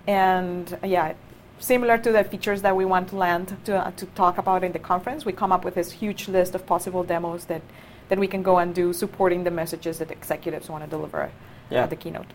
and 0.06 0.78
yeah, 0.84 1.14
similar 1.58 1.98
to 1.98 2.12
the 2.12 2.24
features 2.24 2.62
that 2.62 2.76
we 2.76 2.84
want 2.84 3.08
to 3.08 3.16
land 3.16 3.56
to, 3.64 3.76
uh, 3.76 3.90
to 3.92 4.06
talk 4.06 4.38
about 4.38 4.64
in 4.64 4.72
the 4.72 4.78
conference, 4.78 5.24
we 5.24 5.32
come 5.32 5.52
up 5.52 5.64
with 5.64 5.74
this 5.74 5.92
huge 5.92 6.28
list 6.28 6.54
of 6.54 6.66
possible 6.66 7.04
demos 7.04 7.46
that, 7.46 7.62
that 8.08 8.18
we 8.18 8.26
can 8.26 8.42
go 8.42 8.58
and 8.58 8.74
do 8.74 8.92
supporting 8.92 9.44
the 9.44 9.50
messages 9.50 9.98
that 9.98 10.10
executives 10.10 10.68
want 10.68 10.84
to 10.84 10.90
deliver 10.90 11.30
Yeah. 11.70 11.84
at 11.84 11.90
the 11.90 11.96
keynote. 11.96 12.26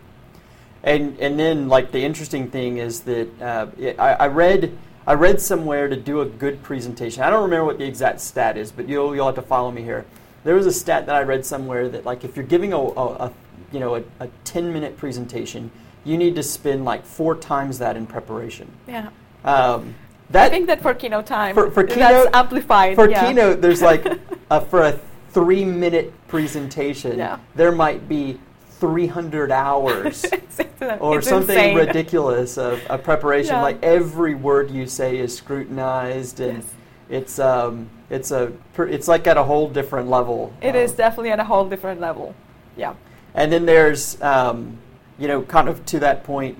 And 0.81 1.19
and 1.19 1.37
then 1.37 1.67
like 1.67 1.91
the 1.91 2.03
interesting 2.05 2.49
thing 2.49 2.77
is 2.77 3.01
that 3.01 3.41
uh, 3.41 3.67
it, 3.77 3.99
I, 3.99 4.13
I 4.13 4.27
read 4.27 4.77
I 5.05 5.13
read 5.13 5.41
somewhere 5.41 5.89
to 5.89 5.95
do 5.97 6.21
a 6.21 6.25
good 6.25 6.63
presentation. 6.63 7.21
I 7.21 7.29
don't 7.29 7.43
remember 7.43 7.65
what 7.65 7.77
the 7.79 7.85
exact 7.85 8.21
stat 8.21 8.55
is, 8.57 8.71
but 8.71 8.87
you'll 8.87 9.13
you'll 9.13 9.25
have 9.25 9.35
to 9.35 9.41
follow 9.41 9.71
me 9.71 9.81
here. 9.83 10.05
There 10.45 10.55
was 10.55 10.65
a 10.65 10.71
stat 10.71 11.05
that 11.07 11.15
I 11.15 11.23
read 11.23 11.45
somewhere 11.45 11.89
that 11.89 12.05
like 12.05 12.23
if 12.23 12.37
you're 12.37 12.45
giving 12.45 12.71
a, 12.71 12.77
a, 12.77 13.05
a 13.27 13.33
you 13.73 13.81
know 13.81 13.95
a, 13.95 14.03
a 14.21 14.29
10 14.45 14.71
minute 14.71 14.95
presentation, 14.95 15.69
you 16.09 16.17
need 16.17 16.35
to 16.35 16.43
spend 16.43 16.83
like 16.83 17.05
four 17.05 17.35
times 17.35 17.77
that 17.79 17.95
in 17.95 18.07
preparation. 18.07 18.67
Yeah. 18.87 19.09
Um, 19.45 19.93
I 20.33 20.49
think 20.49 20.67
that 20.67 20.81
for 20.81 20.93
keynote 20.93 21.27
time, 21.27 21.53
For- 21.55 21.69
for 21.71 21.83
that's 21.83 21.93
keynote- 21.93 22.29
amplified. 22.33 22.95
for 22.95 23.09
yeah. 23.09 23.27
keynote, 23.27 23.61
there's 23.61 23.81
like 23.81 24.05
a, 24.51 24.61
for 24.61 24.83
a 24.83 24.99
three 25.31 25.63
minute 25.63 26.11
presentation, 26.27 27.17
Yeah. 27.19 27.37
there 27.55 27.71
might 27.71 28.09
be 28.09 28.39
300 28.79 29.51
hours. 29.51 30.23
It's- 30.33 30.59
it's- 30.59 30.97
or 31.01 31.19
it's 31.19 31.27
something 31.27 31.55
insane. 31.57 31.75
ridiculous 31.75 32.57
of 32.57 32.81
a 32.89 32.97
preparation 32.97 33.55
Yeah. 33.55 33.61
like 33.61 33.83
every 33.83 34.33
word 34.33 34.71
you 34.71 34.87
say 34.87 35.17
is 35.17 35.35
scrutinized 35.35 36.39
and 36.39 36.59
Yes. 36.59 36.65
it's 37.09 37.39
um, 37.39 37.89
it's 38.09 38.31
a 38.31 38.51
it's 38.77 39.07
like 39.07 39.27
at 39.27 39.35
a 39.37 39.43
whole 39.43 39.67
different 39.69 40.09
level. 40.09 40.53
It 40.61 40.75
uh, 40.75 40.79
is 40.79 40.93
definitely 40.93 41.31
at 41.31 41.39
a 41.39 41.43
whole 41.43 41.65
different 41.67 41.99
level. 41.99 42.33
Yeah. 42.77 42.93
And 43.35 43.51
then 43.51 43.65
there's 43.65 44.19
um, 44.21 44.77
you 45.19 45.27
know 45.27 45.41
kind 45.41 45.69
of 45.69 45.85
to 45.87 45.99
that 45.99 46.23
point 46.23 46.57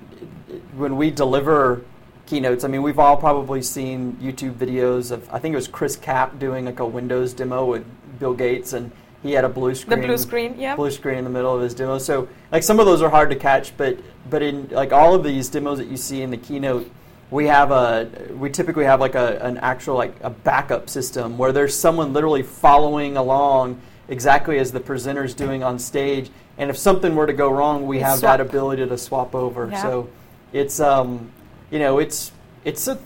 when 0.76 0.96
we 0.96 1.10
deliver 1.10 1.82
keynotes. 2.26 2.62
I 2.62 2.68
mean, 2.68 2.82
we've 2.82 2.98
all 2.98 3.16
probably 3.16 3.60
seen 3.60 4.16
YouTube 4.22 4.54
videos 4.54 5.10
of 5.10 5.28
I 5.32 5.38
think 5.38 5.52
it 5.52 5.56
was 5.56 5.68
Chris 5.68 5.96
Capp 5.96 6.38
doing 6.38 6.64
like 6.64 6.78
a 6.78 6.86
Windows 6.86 7.32
demo 7.32 7.64
with 7.64 7.84
Bill 8.18 8.34
Gates 8.34 8.72
and 8.72 8.92
he 9.22 9.32
had 9.32 9.44
a 9.44 9.48
blue 9.48 9.74
screen. 9.74 10.00
The 10.00 10.06
blue 10.06 10.16
screen, 10.16 10.58
yeah. 10.58 10.76
Blue 10.76 10.90
screen 10.90 11.18
in 11.18 11.24
the 11.24 11.30
middle 11.30 11.54
of 11.54 11.60
his 11.60 11.74
demo. 11.74 11.98
So 11.98 12.28
like 12.52 12.62
some 12.62 12.80
of 12.80 12.86
those 12.86 13.02
are 13.02 13.10
hard 13.10 13.30
to 13.30 13.36
catch, 13.36 13.76
but 13.76 13.98
but 14.30 14.42
in 14.42 14.68
like 14.68 14.92
all 14.92 15.14
of 15.14 15.24
these 15.24 15.48
demos 15.48 15.78
that 15.78 15.88
you 15.88 15.96
see 15.96 16.22
in 16.22 16.30
the 16.30 16.36
keynote, 16.36 16.90
we 17.30 17.46
have 17.46 17.70
a 17.72 18.08
we 18.34 18.48
typically 18.48 18.84
have 18.84 19.00
like 19.00 19.16
a 19.16 19.38
an 19.44 19.58
actual 19.58 19.96
like 19.96 20.14
a 20.22 20.30
backup 20.30 20.88
system 20.88 21.36
where 21.36 21.52
there's 21.52 21.76
someone 21.76 22.12
literally 22.12 22.42
following 22.42 23.16
along 23.16 23.80
exactly 24.10 24.58
as 24.58 24.72
the 24.72 24.80
presenter's 24.80 25.32
doing 25.32 25.62
on 25.62 25.78
stage. 25.78 26.30
And 26.58 26.68
if 26.68 26.76
something 26.76 27.14
were 27.14 27.26
to 27.26 27.32
go 27.32 27.50
wrong, 27.50 27.86
we 27.86 28.00
have 28.00 28.18
swap. 28.18 28.38
that 28.38 28.40
ability 28.40 28.86
to 28.86 28.98
swap 28.98 29.34
over. 29.34 29.70
Yeah. 29.70 29.82
So 29.82 30.10
it's 30.52 30.80
um 30.80 31.30
you 31.70 31.78
know 31.78 31.98
it's 31.98 32.32
it's 32.64 32.86
a 32.88 32.98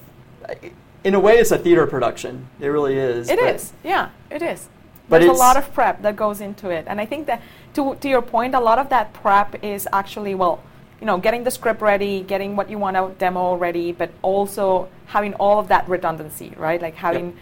in 1.05 1.15
a 1.15 1.21
way 1.21 1.35
it's 1.39 1.53
a 1.53 1.59
theater 1.59 1.87
production. 1.87 2.49
It 2.59 2.67
really 2.67 2.97
is. 2.97 3.29
It 3.29 3.39
is. 3.39 3.73
Yeah, 3.85 4.09
it 4.31 4.43
is. 4.43 4.69
But 5.09 5.21
There's 5.21 5.37
a 5.37 5.41
lot 5.41 5.57
of 5.57 5.73
prep 5.75 6.03
that 6.03 6.17
goes 6.17 6.41
into 6.41 6.71
it. 6.71 6.87
And 6.89 7.01
I 7.01 7.07
think 7.07 7.27
that, 7.27 7.43
to, 7.75 7.95
to 7.97 8.09
your 8.09 8.23
point, 8.23 8.55
a 8.55 8.61
lot 8.61 8.79
of 8.79 8.89
that 8.89 9.13
prep 9.13 9.63
is 9.63 9.87
actually, 9.93 10.35
well, 10.35 10.63
you 11.01 11.07
know, 11.07 11.19
getting 11.19 11.45
the 11.45 11.51
script 11.51 11.83
ready, 11.83 12.23
getting 12.23 12.57
what 12.57 12.71
you 12.71 12.79
want 12.79 12.97
to 12.97 13.13
demo 13.19 13.57
ready, 13.57 13.93
but 13.93 14.11
also 14.23 14.89
having 15.07 15.35
all 15.35 15.59
of 15.59 15.69
that 15.69 15.87
redundancy, 15.89 16.55
right? 16.57 16.81
Like 16.81 16.95
having 16.95 17.27
yep. 17.27 17.35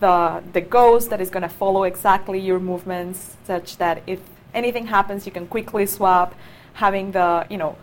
The, 0.00 0.42
the 0.52 0.60
ghost 0.60 1.10
that 1.10 1.20
is 1.20 1.30
going 1.30 1.42
to 1.42 1.48
follow 1.48 1.84
exactly 1.84 2.38
your 2.38 2.60
movements 2.60 3.36
such 3.44 3.76
that 3.78 4.02
if 4.06 4.20
anything 4.54 4.86
happens, 4.86 5.26
you 5.26 5.32
can 5.32 5.46
quickly 5.46 5.86
swap. 5.86 6.34
Having 6.74 7.12
the, 7.12 7.46
you 7.50 7.58
know, 7.58 7.76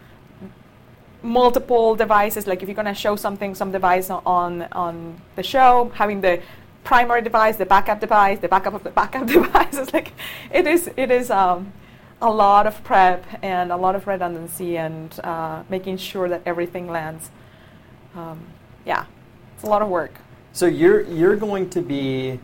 multiple 1.22 1.95
devices, 1.95 2.48
like 2.48 2.62
if 2.62 2.69
you're 2.69 2.75
going 2.75 2.86
to 2.86 2.93
show 2.93 3.15
something, 3.15 3.53
some 3.53 3.72
device 3.72 4.10
on, 4.10 4.62
on 4.72 5.19
the 5.36 5.43
show, 5.43 5.91
having 5.95 6.22
the 6.22 6.41
primary 6.86 7.22
device, 7.22 7.57
the 7.57 7.65
backup 7.65 8.00
device, 8.00 8.39
the 8.39 8.48
backup 8.48 8.74
of 8.74 8.84
the 8.84 8.89
backup 9.01 9.27
device. 9.27 9.75
It's 9.75 9.93
like 9.93 10.13
it 10.51 10.65
is 10.65 10.89
it 10.95 11.12
is 11.12 11.29
um, 11.29 11.74
a 12.22 12.29
lot 12.29 12.65
of 12.67 12.81
prep 12.86 13.25
and 13.43 13.72
a 13.72 13.75
lot 13.77 13.95
of 13.95 14.07
redundancy 14.07 14.77
and 14.77 15.19
uh, 15.24 15.63
making 15.67 15.98
sure 15.98 16.29
that 16.29 16.41
everything 16.45 16.88
lands. 16.88 17.29
Um, 18.15 18.39
yeah, 18.86 19.05
it's 19.55 19.63
a 19.63 19.67
lot 19.67 19.81
of 19.81 19.89
work. 19.89 20.13
So 20.55 20.67
you're 20.67 21.01
you're 21.01 21.35
going 21.35 21.69
to 21.71 21.81
be. 21.81 22.39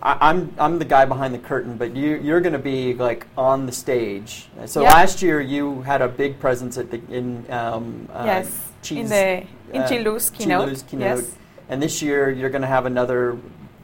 I, 0.00 0.30
I'm 0.30 0.54
I'm 0.58 0.78
the 0.78 0.84
guy 0.84 1.04
behind 1.04 1.34
the 1.34 1.40
curtain, 1.40 1.76
but 1.76 1.96
you 1.96 2.14
you're 2.14 2.40
going 2.40 2.52
to 2.52 2.58
be 2.60 2.94
like 2.94 3.26
on 3.36 3.66
the 3.66 3.72
stage. 3.72 4.46
So 4.66 4.82
yep. 4.82 4.92
last 4.92 5.22
year 5.22 5.40
you 5.40 5.82
had 5.82 6.02
a 6.02 6.08
big 6.08 6.38
presence 6.38 6.78
at 6.78 6.92
the 6.92 7.00
in 7.10 7.44
um, 7.50 8.08
uh, 8.12 8.22
yes 8.24 8.70
cheese, 8.80 8.98
in 8.98 9.08
the 9.08 9.74
in 9.74 9.82
uh, 9.82 9.88
Qi 9.88 10.04
Lu's 10.04 10.30
keynote. 10.30 10.68
Qi 10.68 10.70
Lu's 10.70 10.82
keynote. 10.84 11.18
Yes. 11.24 11.36
And 11.68 11.82
this 11.82 12.00
year 12.00 12.30
you're 12.30 12.50
going 12.50 12.62
to 12.62 12.68
have 12.68 12.86
another 12.86 13.36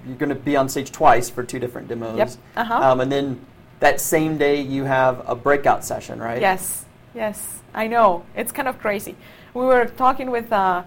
you're 0.07 0.17
going 0.17 0.29
to 0.29 0.37
be 0.37 0.57
on 0.57 0.69
stage 0.69 0.93
twice 0.93 1.29
for 1.29 1.43
two 1.43 1.59
different 1.59 1.88
demos. 1.88 2.17
Yep. 2.17 2.31
Uh-huh. 2.57 2.75
Um, 2.75 3.00
and 3.00 3.11
then 3.11 3.45
that 3.81 4.00
same 4.00 4.38
day 4.38 4.61
you 4.61 4.85
have 4.85 5.29
a 5.29 5.35
breakout 5.35 5.85
session, 5.85 6.21
right? 6.21 6.41
Yes. 6.41 6.85
Yes. 7.12 7.61
I 7.75 7.88
know. 7.88 8.25
It's 8.37 8.53
kind 8.53 8.69
of 8.69 8.79
crazy. 8.79 9.17
We 9.53 9.65
were 9.67 9.87
talking 9.87 10.31
with 10.31 10.53
uh, 10.53 10.85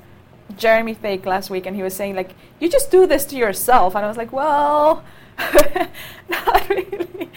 Jeremy 0.57 0.93
Thake 0.93 1.25
last 1.25 1.49
week, 1.49 1.65
and 1.65 1.75
he 1.75 1.83
was 1.83 1.95
saying 1.95 2.15
like, 2.15 2.31
"You 2.59 2.69
just 2.69 2.91
do 2.91 3.07
this 3.07 3.25
to 3.25 3.35
yourself," 3.35 3.95
and 3.95 4.05
I 4.05 4.07
was 4.07 4.17
like, 4.17 4.31
"Well." 4.31 5.03
not 6.29 6.69
really. 6.69 7.29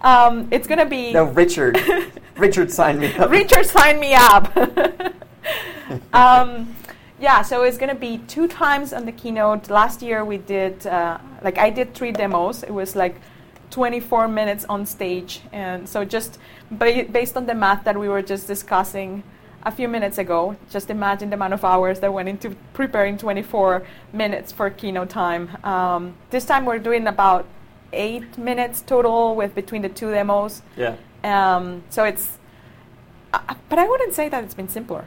Um, 0.00 0.48
it's 0.50 0.66
gonna 0.66 0.86
be 0.86 1.12
no 1.12 1.24
Richard. 1.24 1.78
Richard 2.36 2.70
signed 2.70 3.00
me 3.00 3.14
up. 3.14 3.30
Richard 3.30 3.66
signed 3.66 4.00
me 4.00 4.14
up. 4.14 4.56
um, 6.14 6.74
yeah, 7.20 7.42
so 7.42 7.62
it's 7.64 7.76
going 7.76 7.90
to 7.90 8.00
be 8.00 8.18
two 8.28 8.48
times 8.48 8.94
on 8.94 9.04
the 9.04 9.12
keynote. 9.12 9.68
Last 9.68 10.00
year 10.00 10.24
we 10.24 10.38
did, 10.38 10.86
uh, 10.86 11.18
like 11.42 11.58
I 11.58 11.68
did 11.68 11.94
three 11.94 12.12
demos. 12.12 12.62
It 12.62 12.70
was 12.70 12.96
like 12.96 13.16
24 13.70 14.26
minutes 14.26 14.64
on 14.68 14.86
stage. 14.86 15.42
And 15.52 15.86
so 15.86 16.04
just 16.04 16.38
ba- 16.70 17.06
based 17.10 17.36
on 17.36 17.44
the 17.44 17.54
math 17.54 17.84
that 17.84 17.98
we 17.98 18.08
were 18.08 18.22
just 18.22 18.46
discussing 18.46 19.22
a 19.62 19.70
few 19.70 19.88
minutes 19.88 20.18
ago, 20.18 20.56
just 20.70 20.90
imagine 20.90 21.30
the 21.30 21.34
amount 21.34 21.52
of 21.52 21.64
hours 21.64 22.00
that 22.00 22.12
went 22.12 22.28
into 22.28 22.56
preparing 22.72 23.18
24 23.18 23.82
minutes 24.12 24.52
for 24.52 24.70
keynote 24.70 25.10
time. 25.10 25.56
Um, 25.64 26.14
this 26.30 26.44
time 26.44 26.64
we're 26.64 26.78
doing 26.78 27.06
about 27.06 27.46
eight 27.92 28.38
minutes 28.38 28.80
total 28.80 29.34
with 29.34 29.54
between 29.54 29.82
the 29.82 29.88
two 29.88 30.10
demos. 30.10 30.62
Yeah. 30.76 30.96
Um, 31.24 31.82
so 31.90 32.04
it's, 32.04 32.38
uh, 33.34 33.54
but 33.68 33.78
I 33.78 33.86
wouldn't 33.86 34.14
say 34.14 34.28
that 34.28 34.44
it's 34.44 34.54
been 34.54 34.68
simpler. 34.68 35.06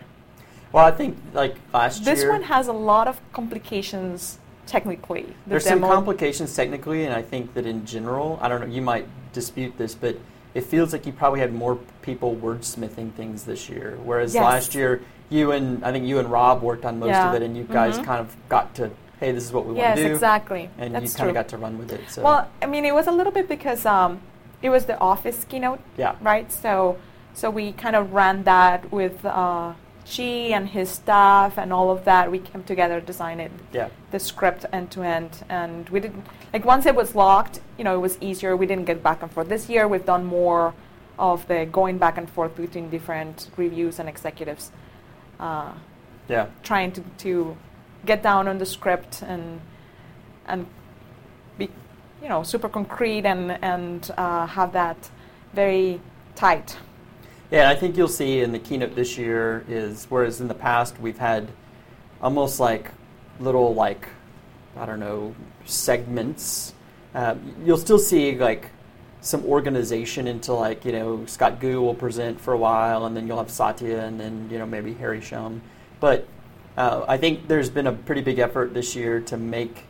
Well, 0.71 0.85
I 0.85 0.91
think 0.91 1.17
like 1.33 1.55
last 1.73 1.99
this 1.99 2.07
year. 2.07 2.15
This 2.15 2.25
one 2.25 2.43
has 2.43 2.67
a 2.67 2.73
lot 2.73 3.07
of 3.07 3.19
complications 3.31 4.39
technically. 4.65 5.23
The 5.23 5.51
there's 5.51 5.65
some 5.65 5.81
complications 5.81 6.55
technically, 6.55 7.05
and 7.05 7.13
I 7.13 7.21
think 7.21 7.53
that 7.53 7.65
in 7.65 7.85
general, 7.85 8.39
I 8.41 8.47
don't 8.47 8.61
know, 8.61 8.67
you 8.67 8.81
might 8.81 9.07
dispute 9.33 9.77
this, 9.77 9.95
but 9.95 10.17
it 10.53 10.61
feels 10.61 10.93
like 10.93 11.05
you 11.05 11.13
probably 11.13 11.39
had 11.39 11.53
more 11.53 11.79
people 12.03 12.35
wordsmithing 12.35 13.13
things 13.13 13.45
this 13.45 13.67
year. 13.67 13.97
Whereas 14.03 14.35
yes. 14.35 14.43
last 14.43 14.75
year, 14.75 15.01
you 15.29 15.51
and 15.51 15.83
I 15.83 15.91
think 15.91 16.05
you 16.05 16.19
and 16.19 16.31
Rob 16.31 16.61
worked 16.61 16.85
on 16.85 16.99
most 16.99 17.09
yeah. 17.09 17.29
of 17.29 17.35
it, 17.35 17.41
and 17.41 17.57
you 17.57 17.63
guys 17.63 17.95
mm-hmm. 17.95 18.03
kind 18.03 18.19
of 18.19 18.35
got 18.49 18.75
to, 18.75 18.91
hey, 19.19 19.31
this 19.31 19.43
is 19.43 19.51
what 19.51 19.65
we 19.65 19.75
yes, 19.75 19.83
want 19.83 19.95
to 19.95 20.03
do. 20.03 20.07
Yes, 20.09 20.15
exactly. 20.17 20.69
And 20.77 20.93
That's 20.93 21.13
you 21.13 21.17
kind 21.17 21.29
of 21.29 21.33
got 21.33 21.47
to 21.47 21.57
run 21.57 21.79
with 21.79 21.91
it. 21.91 22.07
So. 22.09 22.21
Well, 22.21 22.47
I 22.61 22.67
mean, 22.67 22.85
it 22.85 22.93
was 22.93 23.07
a 23.07 23.11
little 23.11 23.33
bit 23.33 23.49
because 23.49 23.85
um, 23.87 24.21
it 24.61 24.69
was 24.69 24.85
the 24.85 24.99
office 24.99 25.43
keynote, 25.45 25.79
yeah. 25.97 26.15
right? 26.21 26.51
So, 26.51 26.99
so 27.33 27.49
we 27.49 27.71
kind 27.71 27.95
of 27.95 28.13
ran 28.13 28.43
that 28.43 28.91
with. 28.91 29.25
Uh, 29.25 29.73
Qi 30.05 30.51
and 30.51 30.67
his 30.67 30.89
staff 30.89 31.57
and 31.57 31.71
all 31.71 31.89
of 31.89 32.03
that, 32.03 32.29
we 32.29 32.39
came 32.39 32.63
together, 32.63 32.99
designed 32.99 33.39
it, 33.39 33.51
yeah. 33.71 33.87
the 34.11 34.19
script 34.19 34.65
end 34.73 34.91
to 34.91 35.01
end, 35.01 35.45
and 35.47 35.87
we 35.89 36.01
didn't 36.01 36.25
like 36.51 36.65
once 36.65 36.85
it 36.85 36.93
was 36.93 37.15
locked, 37.15 37.61
you 37.77 37.83
know, 37.83 37.95
it 37.95 37.99
was 37.99 38.17
easier. 38.19 38.55
We 38.57 38.65
didn't 38.65 38.85
get 38.85 39.01
back 39.01 39.21
and 39.21 39.31
forth. 39.31 39.47
This 39.47 39.69
year, 39.69 39.87
we've 39.87 40.05
done 40.05 40.25
more 40.25 40.73
of 41.17 41.47
the 41.47 41.65
going 41.65 41.97
back 41.97 42.17
and 42.17 42.29
forth 42.29 42.55
between 42.55 42.89
different 42.89 43.49
reviews 43.57 43.99
and 43.99 44.09
executives. 44.09 44.71
Uh, 45.39 45.73
yeah, 46.29 46.47
trying 46.63 46.91
to, 46.91 47.01
to 47.19 47.57
get 48.05 48.23
down 48.23 48.47
on 48.47 48.57
the 48.57 48.65
script 48.65 49.21
and 49.21 49.59
and 50.47 50.65
be, 51.57 51.69
you 52.21 52.29
know, 52.29 52.43
super 52.43 52.69
concrete 52.69 53.25
and 53.25 53.51
and 53.63 54.11
uh, 54.17 54.45
have 54.47 54.73
that 54.73 55.09
very 55.53 55.99
tight. 56.35 56.77
Yeah, 57.51 57.69
I 57.69 57.75
think 57.75 57.97
you'll 57.97 58.07
see 58.07 58.41
in 58.41 58.51
the 58.51 58.59
keynote 58.59 58.95
this 58.95 59.17
year 59.17 59.63
is 59.67 60.07
whereas 60.09 60.41
in 60.41 60.47
the 60.47 60.55
past 60.55 60.99
we've 60.99 61.19
had 61.19 61.49
almost 62.21 62.59
like 62.59 62.91
little 63.39 63.75
like 63.75 64.07
I 64.75 64.85
don't 64.85 64.99
know 64.99 65.35
segments. 65.65 66.73
Uh, 67.13 67.35
you'll 67.63 67.77
still 67.77 67.99
see 67.99 68.35
like 68.37 68.71
some 69.23 69.45
organization 69.45 70.27
into 70.27 70.53
like 70.53 70.83
you 70.85 70.91
know 70.91 71.25
Scott 71.25 71.59
Gu 71.59 71.81
will 71.81 71.95
present 71.95 72.39
for 72.39 72.53
a 72.53 72.57
while, 72.57 73.05
and 73.05 73.15
then 73.15 73.25
you'll 73.25 73.37
have 73.37 73.49
Satya, 73.49 74.01
and 74.01 74.19
then 74.19 74.49
you 74.51 74.59
know 74.59 74.65
maybe 74.65 74.93
Harry 74.95 75.21
Shum. 75.21 75.61
But 75.99 76.27
uh, 76.77 77.05
I 77.07 77.17
think 77.17 77.47
there's 77.47 77.69
been 77.69 77.87
a 77.87 77.93
pretty 77.93 78.21
big 78.21 78.37
effort 78.37 78.73
this 78.73 78.95
year 78.95 79.21
to 79.21 79.37
make 79.37 79.85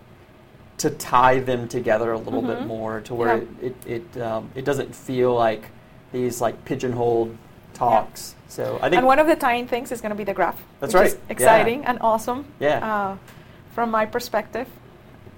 to 0.77 0.91
tie 0.91 1.39
them 1.39 1.67
together 1.67 2.11
a 2.11 2.17
little 2.17 2.41
mm-hmm. 2.41 2.59
bit 2.59 2.67
more 2.67 3.01
to 3.01 3.15
where 3.15 3.37
yeah. 3.37 3.43
it 3.61 3.75
it 3.87 4.11
it, 4.15 4.21
um, 4.21 4.49
it 4.53 4.65
doesn't 4.65 4.93
feel 4.95 5.33
like 5.33 5.63
these 6.11 6.39
like 6.39 6.63
pigeonholed 6.63 7.35
talks. 7.73 8.35
Yeah. 8.35 8.49
So 8.49 8.79
I 8.83 8.89
think, 8.89 8.99
and 8.99 9.07
one 9.07 9.17
of 9.17 9.25
the 9.25 9.35
tying 9.35 9.67
things 9.67 9.91
is 9.91 9.99
going 9.99 10.11
to 10.11 10.15
be 10.15 10.23
the 10.23 10.33
graph. 10.33 10.61
That's 10.79 10.93
right. 10.93 11.17
exciting 11.29 11.81
yeah. 11.81 11.89
and 11.89 11.99
awesome. 12.01 12.45
Yeah. 12.59 12.87
Uh, 12.87 13.17
from 13.73 13.89
my 13.89 14.05
perspective, 14.05 14.67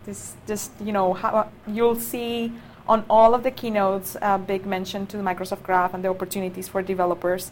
this 0.06 0.34
just 0.46 0.72
you 0.82 0.92
know 0.92 1.14
how 1.14 1.50
you'll 1.66 1.96
see 1.96 2.52
on 2.88 3.06
all 3.10 3.34
of 3.34 3.44
the 3.44 3.52
keynotes 3.52 4.16
a 4.22 4.38
big 4.38 4.66
mention 4.66 5.08
to 5.08 5.18
the 5.18 5.24
Microsoft 5.24 5.64
Graph 5.64 5.94
and 5.94 6.04
the 6.04 6.10
opportunities 6.10 6.68
for 6.68 6.82
developers 6.82 7.52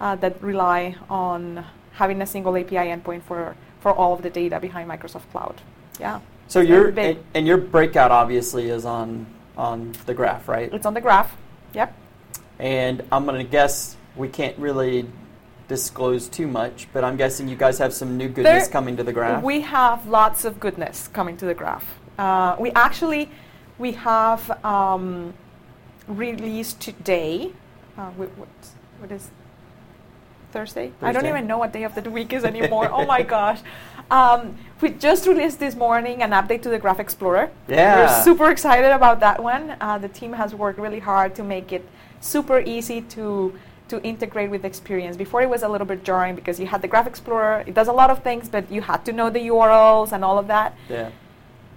uh, 0.00 0.16
that 0.16 0.42
rely 0.42 0.96
on 1.08 1.64
having 1.92 2.22
a 2.22 2.26
single 2.26 2.56
API 2.56 2.76
endpoint 2.76 3.22
for 3.22 3.56
for 3.80 3.92
all 3.92 4.12
of 4.12 4.22
the 4.22 4.30
data 4.30 4.60
behind 4.60 4.90
Microsoft 4.90 5.30
Cloud. 5.30 5.60
Yeah. 5.98 6.20
So 6.48 6.60
your 6.60 6.88
and, 6.98 7.22
and 7.34 7.46
your 7.46 7.58
breakout 7.58 8.10
obviously 8.10 8.68
is 8.68 8.84
on 8.84 9.26
on 9.56 9.92
the 10.06 10.14
graph, 10.14 10.48
right? 10.48 10.72
It's 10.72 10.86
on 10.86 10.94
the 10.94 11.00
graph. 11.00 11.36
Yep. 11.74 11.94
And 12.58 13.02
I'm 13.12 13.24
going 13.24 13.44
to 13.44 13.50
guess 13.50 13.96
we 14.16 14.28
can't 14.28 14.58
really 14.58 15.06
disclose 15.68 16.28
too 16.28 16.46
much, 16.46 16.88
but 16.92 17.04
I'm 17.04 17.16
guessing 17.16 17.48
you 17.48 17.56
guys 17.56 17.78
have 17.78 17.94
some 17.94 18.16
new 18.16 18.28
goodness 18.28 18.64
there, 18.64 18.72
coming 18.72 18.96
to 18.96 19.04
the 19.04 19.12
graph. 19.12 19.42
We 19.42 19.60
have 19.60 20.06
lots 20.06 20.44
of 20.44 20.58
goodness 20.58 21.08
coming 21.08 21.36
to 21.38 21.46
the 21.46 21.54
graph. 21.54 21.86
Uh, 22.18 22.56
we 22.58 22.70
actually 22.72 23.30
we 23.80 23.92
have 23.92 24.64
um, 24.64 25.32
released 26.06 26.80
today. 26.80 27.50
Uh, 27.96 28.10
what, 28.10 28.28
what 28.98 29.10
is 29.10 29.30
Thursday? 30.52 30.92
Thursday? 31.00 31.08
I 31.08 31.12
don't 31.12 31.26
even 31.26 31.46
know 31.46 31.58
what 31.58 31.72
day 31.72 31.84
of 31.84 31.94
the 31.94 32.08
week 32.10 32.32
is 32.32 32.44
anymore. 32.44 32.90
oh 32.92 33.06
my 33.06 33.22
gosh. 33.36 33.60
Um, 34.10 34.56
we 34.80 34.90
just 34.90 35.26
released 35.26 35.58
this 35.58 35.74
morning 35.74 36.22
an 36.22 36.30
update 36.30 36.62
to 36.62 36.68
the 36.68 36.78
Graph 36.78 37.00
Explorer. 37.00 37.50
Yeah. 37.68 37.96
We're 37.96 38.22
super 38.22 38.50
excited 38.50 38.90
about 38.90 39.20
that 39.20 39.42
one. 39.42 39.76
Uh, 39.80 39.98
the 39.98 40.08
team 40.08 40.34
has 40.34 40.54
worked 40.54 40.78
really 40.78 40.98
hard 40.98 41.34
to 41.36 41.42
make 41.42 41.72
it 41.72 41.88
super 42.20 42.60
easy 42.60 43.00
to 43.02 43.58
to 43.88 44.00
integrate 44.02 44.50
with 44.50 44.64
experience. 44.64 45.16
Before 45.16 45.42
it 45.42 45.50
was 45.50 45.64
a 45.64 45.68
little 45.68 45.86
bit 45.86 46.04
jarring 46.04 46.36
because 46.36 46.60
you 46.60 46.66
had 46.66 46.80
the 46.80 46.86
Graph 46.86 47.08
Explorer. 47.08 47.64
It 47.66 47.74
does 47.74 47.88
a 47.88 47.92
lot 47.92 48.08
of 48.08 48.22
things, 48.22 48.48
but 48.48 48.70
you 48.70 48.82
had 48.82 49.04
to 49.06 49.12
know 49.12 49.30
the 49.30 49.40
URLs 49.48 50.12
and 50.12 50.24
all 50.24 50.38
of 50.38 50.46
that. 50.46 50.76
Yeah. 50.88 51.10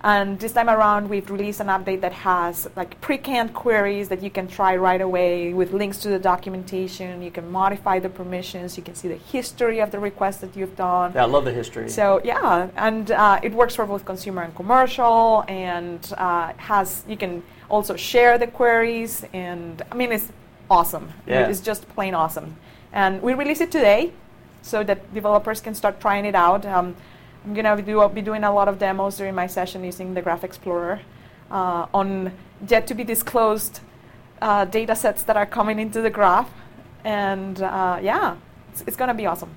And 0.04 0.38
this 0.38 0.52
time 0.52 0.70
around, 0.70 1.10
we've 1.10 1.30
released 1.32 1.62
an 1.62 1.68
update 1.68 2.02
that 2.02 2.12
has 2.12 2.70
like 2.76 3.00
pre-canned 3.00 3.54
queries 3.54 4.10
that 4.10 4.22
you 4.22 4.30
can 4.30 4.50
try 4.50 4.76
right 4.76 5.00
away 5.00 5.54
with 5.54 5.72
links 5.72 6.00
to 6.00 6.10
the 6.10 6.20
documentation. 6.20 7.22
You 7.22 7.32
can 7.32 7.50
modify 7.50 8.00
the 8.00 8.10
permissions. 8.10 8.76
You 8.76 8.84
can 8.84 8.96
see 8.96 9.08
the 9.08 9.16
history 9.16 9.80
of 9.80 9.92
the 9.92 10.00
request 10.00 10.42
that 10.42 10.58
you've 10.58 10.76
done. 10.76 11.14
Yeah, 11.16 11.24
I 11.24 11.26
love 11.28 11.46
the 11.46 11.54
history. 11.54 11.88
So 11.90 12.20
yeah, 12.26 12.70
and 12.76 13.12
uh, 13.12 13.40
it 13.42 13.54
works 13.54 13.76
for 13.76 13.86
both 13.86 14.04
consumer 14.04 14.42
and 14.42 14.54
commercial, 14.54 15.46
and 15.48 16.14
uh, 16.18 16.52
has 16.58 17.06
you 17.08 17.16
can 17.16 17.42
also 17.70 17.96
share 17.96 18.38
the 18.38 18.48
queries, 18.48 19.26
and 19.32 19.82
I 19.90 19.96
mean 19.96 20.12
it's 20.12 20.30
awesome. 20.70 21.14
Yeah. 21.26 21.48
It's 21.48 21.62
just 21.62 21.88
plain 21.96 22.14
awesome. 22.14 22.58
And 22.92 23.22
we 23.22 23.34
release 23.34 23.62
it 23.62 23.72
today, 23.72 24.12
so 24.64 24.84
that 24.84 25.14
developers 25.14 25.62
can 25.62 25.76
start 25.76 26.02
trying 26.02 26.26
it 26.26 26.36
out. 26.36 26.66
Um, 26.66 26.96
I'm 27.46 27.54
gonna 27.54 27.82
do, 27.82 28.08
be 28.10 28.22
doing 28.22 28.44
a 28.44 28.54
lot 28.54 28.68
of 28.68 28.80
demos 28.80 29.18
during 29.18 29.36
my 29.36 29.48
session 29.48 29.84
using 29.84 30.14
the 30.14 30.22
Graph 30.22 30.44
Explorer 30.44 31.02
uh, 31.52 31.88
on 31.94 32.32
yet 32.68 32.88
to 32.88 32.94
be 32.94 33.04
disclosed 33.04 33.82
uh, 34.42 34.66
data 34.66 34.96
sets 34.96 35.24
that 35.24 35.36
are 35.36 35.46
coming 35.46 35.80
into 35.80 36.02
the 36.02 36.10
graph, 36.10 36.50
and 37.04 37.62
uh, 37.62 38.00
yeah, 38.02 38.36
it's, 38.72 38.84
it's 38.88 38.98
gonna 38.98 39.14
be 39.14 39.26
awesome. 39.26 39.50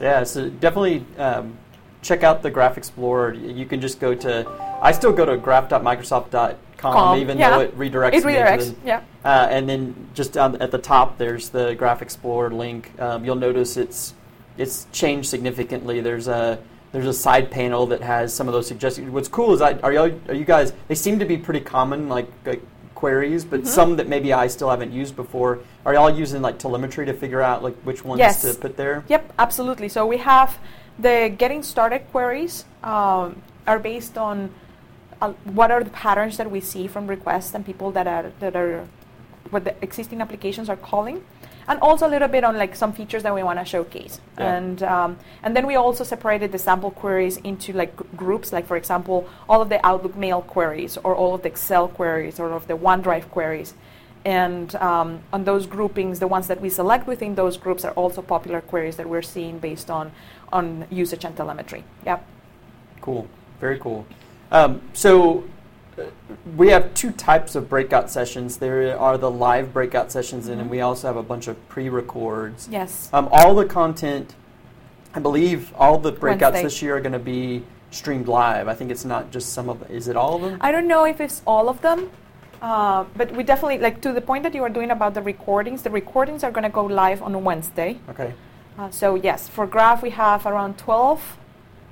Yeah, 0.00 0.24
so 0.24 0.48
definitely 0.48 1.04
um, 1.18 1.56
check 2.02 2.22
out 2.24 2.42
the 2.42 2.50
Graph 2.50 2.78
Explorer. 2.78 3.34
You 3.34 3.66
can 3.66 3.80
just 3.80 4.00
go 4.00 4.14
to. 4.14 4.48
I 4.82 4.92
still 4.92 5.12
go 5.12 5.24
to 5.26 5.36
graph.microsoft.com, 5.36 6.56
Com, 6.78 7.18
even 7.18 7.38
yeah. 7.38 7.50
though 7.50 7.60
it 7.60 7.76
redirects. 7.76 8.14
It 8.14 8.24
redirects, 8.24 8.80
the- 8.80 8.86
yeah. 8.86 9.02
Uh, 9.24 9.48
and 9.50 9.68
then 9.68 10.08
just 10.14 10.32
down 10.32 10.56
at 10.62 10.70
the 10.70 10.78
top, 10.78 11.18
there's 11.18 11.50
the 11.50 11.74
Graph 11.74 12.02
Explorer 12.02 12.50
link. 12.50 12.90
Um, 12.98 13.24
you'll 13.24 13.36
notice 13.36 13.76
it's 13.76 14.14
it's 14.56 14.86
changed 14.92 15.28
significantly. 15.28 16.00
There's 16.00 16.26
a 16.28 16.58
there's 16.92 17.06
a 17.06 17.12
side 17.12 17.50
panel 17.50 17.86
that 17.86 18.00
has 18.00 18.34
some 18.34 18.48
of 18.48 18.52
those 18.54 18.66
suggestions. 18.66 19.10
What's 19.10 19.28
cool 19.28 19.52
is 19.54 19.60
I, 19.60 19.74
are 19.80 19.92
y'all 19.92 20.12
are 20.28 20.34
you 20.34 20.44
guys? 20.44 20.72
They 20.88 20.94
seem 20.94 21.18
to 21.20 21.24
be 21.24 21.36
pretty 21.36 21.60
common, 21.60 22.08
like, 22.08 22.28
like 22.44 22.62
queries, 22.94 23.44
but 23.44 23.60
Mm-hmm. 23.60 23.68
some 23.68 23.96
that 23.96 24.08
maybe 24.08 24.32
I 24.32 24.46
still 24.48 24.70
haven't 24.70 24.92
used 24.92 25.14
before. 25.16 25.60
Are 25.86 25.94
y'all 25.94 26.10
using 26.10 26.42
like 26.42 26.58
telemetry 26.58 27.06
to 27.06 27.14
figure 27.14 27.40
out 27.40 27.62
like 27.62 27.76
which 27.82 28.04
ones 28.04 28.18
Yes. 28.18 28.42
to 28.42 28.54
put 28.58 28.76
there? 28.76 29.04
Yep, 29.08 29.32
absolutely. 29.38 29.88
So 29.88 30.06
we 30.06 30.18
have 30.18 30.58
the 30.98 31.32
getting 31.38 31.62
started 31.62 32.02
queries 32.10 32.64
um, 32.82 33.40
are 33.66 33.78
based 33.78 34.18
on 34.18 34.52
uh, 35.22 35.32
what 35.44 35.70
are 35.70 35.84
the 35.84 35.90
patterns 35.90 36.36
that 36.38 36.50
we 36.50 36.60
see 36.60 36.86
from 36.88 37.06
requests 37.06 37.54
and 37.54 37.64
people 37.64 37.90
that 37.92 38.06
are 38.06 38.32
that 38.40 38.56
are 38.56 38.86
what 39.50 39.64
the 39.64 39.74
existing 39.82 40.20
applications 40.20 40.68
are 40.68 40.76
calling, 40.76 41.24
and 41.70 41.78
also 41.80 42.08
a 42.08 42.10
little 42.10 42.26
bit 42.26 42.42
on 42.42 42.58
like 42.58 42.74
some 42.74 42.92
features 42.92 43.22
that 43.22 43.32
we 43.32 43.44
want 43.44 43.58
to 43.60 43.64
showcase. 43.64 44.20
Yeah. 44.36 44.56
And 44.56 44.82
um, 44.82 45.18
and 45.44 45.56
then 45.56 45.66
we 45.68 45.76
also 45.76 46.02
separated 46.02 46.50
the 46.50 46.58
sample 46.58 46.90
queries 46.90 47.36
into 47.38 47.72
like 47.72 47.96
g- 47.96 48.04
groups, 48.16 48.52
like 48.52 48.66
for 48.66 48.76
example, 48.76 49.28
all 49.48 49.62
of 49.62 49.68
the 49.68 49.84
Outlook 49.86 50.16
Mail 50.16 50.42
queries, 50.42 50.98
or 51.04 51.14
all 51.14 51.32
of 51.32 51.42
the 51.42 51.48
Excel 51.48 51.86
queries, 51.86 52.40
or 52.40 52.50
all 52.50 52.56
of 52.56 52.66
the 52.66 52.76
OneDrive 52.76 53.30
queries. 53.30 53.74
And 54.24 54.74
um, 54.76 55.20
on 55.32 55.44
those 55.44 55.66
groupings, 55.66 56.18
the 56.18 56.26
ones 56.26 56.48
that 56.48 56.60
we 56.60 56.68
select 56.68 57.06
within 57.06 57.36
those 57.36 57.56
groups 57.56 57.84
are 57.84 57.92
also 57.92 58.20
popular 58.20 58.60
queries 58.60 58.96
that 58.96 59.08
we're 59.08 59.22
seeing 59.22 59.60
based 59.60 59.90
on, 59.90 60.10
on 60.52 60.86
usage 60.90 61.24
and 61.24 61.34
telemetry. 61.36 61.84
Yep. 62.04 62.26
Cool. 63.00 63.28
Very 63.60 63.78
cool. 63.78 64.04
Um, 64.50 64.82
so 64.92 65.44
we 66.56 66.68
have 66.68 66.92
two 66.94 67.10
types 67.12 67.54
of 67.54 67.68
breakout 67.68 68.10
sessions. 68.10 68.56
There 68.58 68.98
are 68.98 69.18
the 69.18 69.30
live 69.30 69.72
breakout 69.72 70.10
sessions, 70.10 70.48
and 70.48 70.58
then 70.58 70.66
Mhm. 70.66 70.70
we 70.70 70.80
also 70.80 71.06
have 71.08 71.16
a 71.16 71.22
bunch 71.22 71.48
of 71.48 71.56
pre-records. 71.68 72.68
Yes. 72.70 73.10
Um, 73.12 73.28
all 73.32 73.54
the 73.54 73.64
content, 73.66 74.34
I 75.14 75.20
believe, 75.20 75.72
all 75.78 75.98
the 75.98 76.12
breakouts 76.12 76.40
Wednesday. 76.52 76.62
this 76.62 76.82
year 76.82 76.96
are 76.96 77.00
going 77.00 77.12
to 77.12 77.18
be 77.18 77.64
streamed 77.90 78.28
live. 78.28 78.68
I 78.68 78.74
think 78.74 78.90
it's 78.90 79.04
not 79.04 79.30
just 79.30 79.52
some 79.52 79.68
of. 79.68 79.90
Is 79.90 80.08
it 80.08 80.16
all 80.16 80.36
of 80.36 80.42
them? 80.42 80.58
I 80.60 80.70
don't 80.72 80.86
know 80.88 81.04
if 81.04 81.20
it's 81.20 81.42
all 81.46 81.68
of 81.68 81.80
them, 81.82 82.10
uh, 82.62 83.04
but 83.16 83.32
we 83.32 83.42
definitely, 83.42 83.78
like 83.78 84.00
to 84.02 84.12
the 84.12 84.20
point 84.20 84.44
that 84.44 84.54
you 84.54 84.62
are 84.62 84.68
doing 84.70 84.90
about 84.90 85.14
the 85.14 85.22
recordings, 85.22 85.82
the 85.82 85.90
recordings 85.90 86.44
are 86.44 86.50
going 86.52 86.62
to 86.64 86.70
go 86.70 86.84
live 86.84 87.22
on 87.22 87.42
Wednesday. 87.44 87.98
okay. 88.08 88.32
Uh, 88.78 88.88
so, 88.90 89.14
yes, 89.16 89.46
for 89.48 89.66
Graph, 89.66 90.02
we 90.02 90.10
have 90.10 90.46
around 90.46 90.78
12 90.78 91.36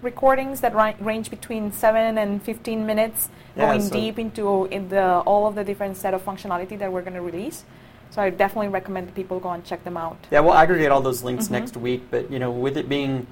recordings 0.03 0.61
that 0.61 0.75
ri- 0.75 0.95
range 1.01 1.31
between 1.31 1.73
7 1.73 2.19
and 2.19 2.43
15 2.43 2.87
minutes, 2.87 3.29
Yeah, 3.57 3.67
going 3.67 3.83
so- 3.83 3.93
deep 3.95 4.19
into 4.19 4.67
in 4.67 4.89
the, 4.89 5.19
all 5.21 5.47
of 5.47 5.55
the 5.55 5.65
different 5.65 5.97
set 5.97 6.15
of 6.15 6.25
functionality 6.25 6.79
that 6.79 6.93
we're 6.93 7.03
going 7.03 7.15
to 7.15 7.23
release. 7.23 7.65
So, 8.11 8.23
I 8.23 8.31
definitely 8.31 8.69
recommend 8.69 9.09
that 9.09 9.15
people 9.15 9.39
go 9.39 9.51
and 9.51 9.63
check 9.65 9.85
them 9.85 9.97
out. 9.99 10.17
Yeah, 10.31 10.41
we'll 10.41 10.55
aggregate 10.55 10.91
all 10.91 11.03
those 11.03 11.23
links 11.23 11.49
Mhm. 11.49 11.51
next 11.51 11.77
week. 11.77 12.05
But 12.11 12.31
you 12.31 12.39
know, 12.39 12.51
with 12.51 12.77
it 12.79 12.89
being, 12.89 13.27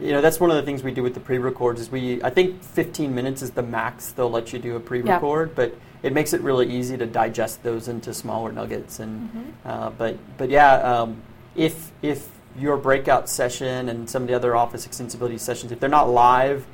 you 0.00 0.12
know, 0.12 0.22
that's 0.22 0.40
one 0.40 0.48
of 0.50 0.56
the 0.56 0.62
things 0.62 0.82
we 0.82 0.90
do 0.90 1.02
with 1.02 1.12
the 1.14 1.20
pre-records. 1.20 1.80
Is 1.82 1.90
we, 1.90 2.22
I 2.24 2.30
think, 2.30 2.62
15 2.62 3.14
minutes 3.14 3.42
is 3.42 3.50
the 3.50 3.62
max 3.62 4.10
they'll 4.12 4.30
let 4.30 4.52
you 4.52 4.58
do 4.58 4.74
a 4.76 4.80
pre-record, 4.80 5.54
but 5.54 5.74
it 6.02 6.12
makes 6.14 6.32
it 6.32 6.40
really 6.40 6.66
easy 6.72 6.96
to 6.96 7.06
digest 7.06 7.62
those 7.62 7.88
into 7.88 8.14
smaller 8.14 8.52
nuggets. 8.52 9.00
And 9.00 9.30
Mhm. 9.30 9.70
uh, 9.70 9.90
but 9.98 10.16
but 10.38 10.48
yeah, 10.48 10.76
um, 10.76 11.16
if 11.54 11.92
if 12.00 12.26
your 12.58 12.76
breakout 12.76 13.28
session 13.28 13.88
and 13.88 14.08
some 14.08 14.22
of 14.22 14.28
the 14.28 14.34
other 14.34 14.54
Office 14.54 14.86
extensibility 14.86 15.38
sessions, 15.38 15.72
if 15.72 15.80
they're 15.80 15.88
not 15.88 16.08
live, 16.08 16.66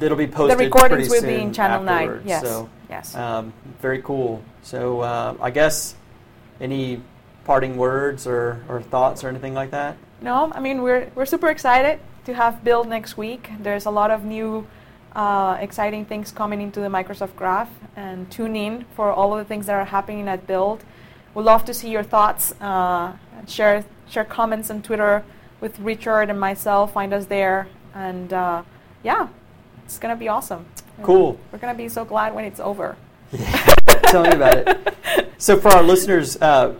it'll 0.00 0.16
be 0.16 0.26
posted. 0.26 0.58
The 0.58 0.64
recordings 0.64 1.08
will 1.08 1.22
be 1.22 1.36
in 1.36 1.52
Channel 1.52 1.82
9. 1.82 2.22
Yes. 2.24 2.42
So 2.42 2.68
yes. 2.88 3.14
um, 3.14 3.52
very 3.80 4.02
cool. 4.02 4.42
So 4.62 5.00
uh, 5.00 5.36
I 5.40 5.50
guess 5.50 5.94
any 6.60 7.02
parting 7.44 7.76
words 7.76 8.26
or, 8.26 8.64
or 8.68 8.82
thoughts 8.82 9.22
or 9.24 9.28
anything 9.28 9.54
like 9.54 9.70
that? 9.70 9.96
No, 10.20 10.50
I 10.54 10.60
mean 10.60 10.82
we're 10.82 11.10
we're 11.14 11.26
super 11.26 11.48
excited 11.48 12.00
to 12.24 12.34
have 12.34 12.64
Build 12.64 12.88
next 12.88 13.16
week. 13.16 13.50
There's 13.60 13.84
a 13.84 13.90
lot 13.90 14.10
of 14.10 14.24
new, 14.24 14.66
uh, 15.14 15.58
exciting 15.60 16.06
things 16.06 16.32
coming 16.32 16.62
into 16.62 16.80
the 16.80 16.88
Microsoft 16.88 17.36
Graph, 17.36 17.68
and 17.96 18.30
tune 18.30 18.56
in 18.56 18.86
for 18.96 19.12
all 19.12 19.32
of 19.32 19.38
the 19.38 19.44
things 19.44 19.66
that 19.66 19.74
are 19.74 19.84
happening 19.84 20.26
at 20.28 20.46
Build. 20.46 20.82
We'd 21.34 21.42
love 21.42 21.64
to 21.66 21.74
see 21.74 21.90
your 21.90 22.02
thoughts. 22.04 22.52
Uh, 22.60 23.12
and 23.44 23.50
share 23.50 23.84
share 24.08 24.24
comments 24.24 24.70
on 24.70 24.82
Twitter 24.82 25.24
with 25.60 25.78
Richard 25.78 26.30
and 26.30 26.38
myself. 26.38 26.92
Find 26.92 27.12
us 27.12 27.26
there, 27.26 27.68
and 27.94 28.32
uh, 28.32 28.62
yeah, 29.02 29.28
it's 29.84 29.98
gonna 29.98 30.16
be 30.16 30.28
awesome. 30.28 30.66
Cool. 31.02 31.38
We're 31.52 31.58
gonna 31.58 31.74
be 31.74 31.88
so 31.88 32.04
glad 32.04 32.34
when 32.34 32.44
it's 32.44 32.60
over. 32.60 32.96
Yeah. 33.32 33.74
Tell 34.04 34.22
me 34.22 34.30
about 34.30 34.56
it. 34.58 34.94
So 35.38 35.58
for 35.58 35.68
our 35.68 35.82
listeners, 35.82 36.40
uh, 36.40 36.74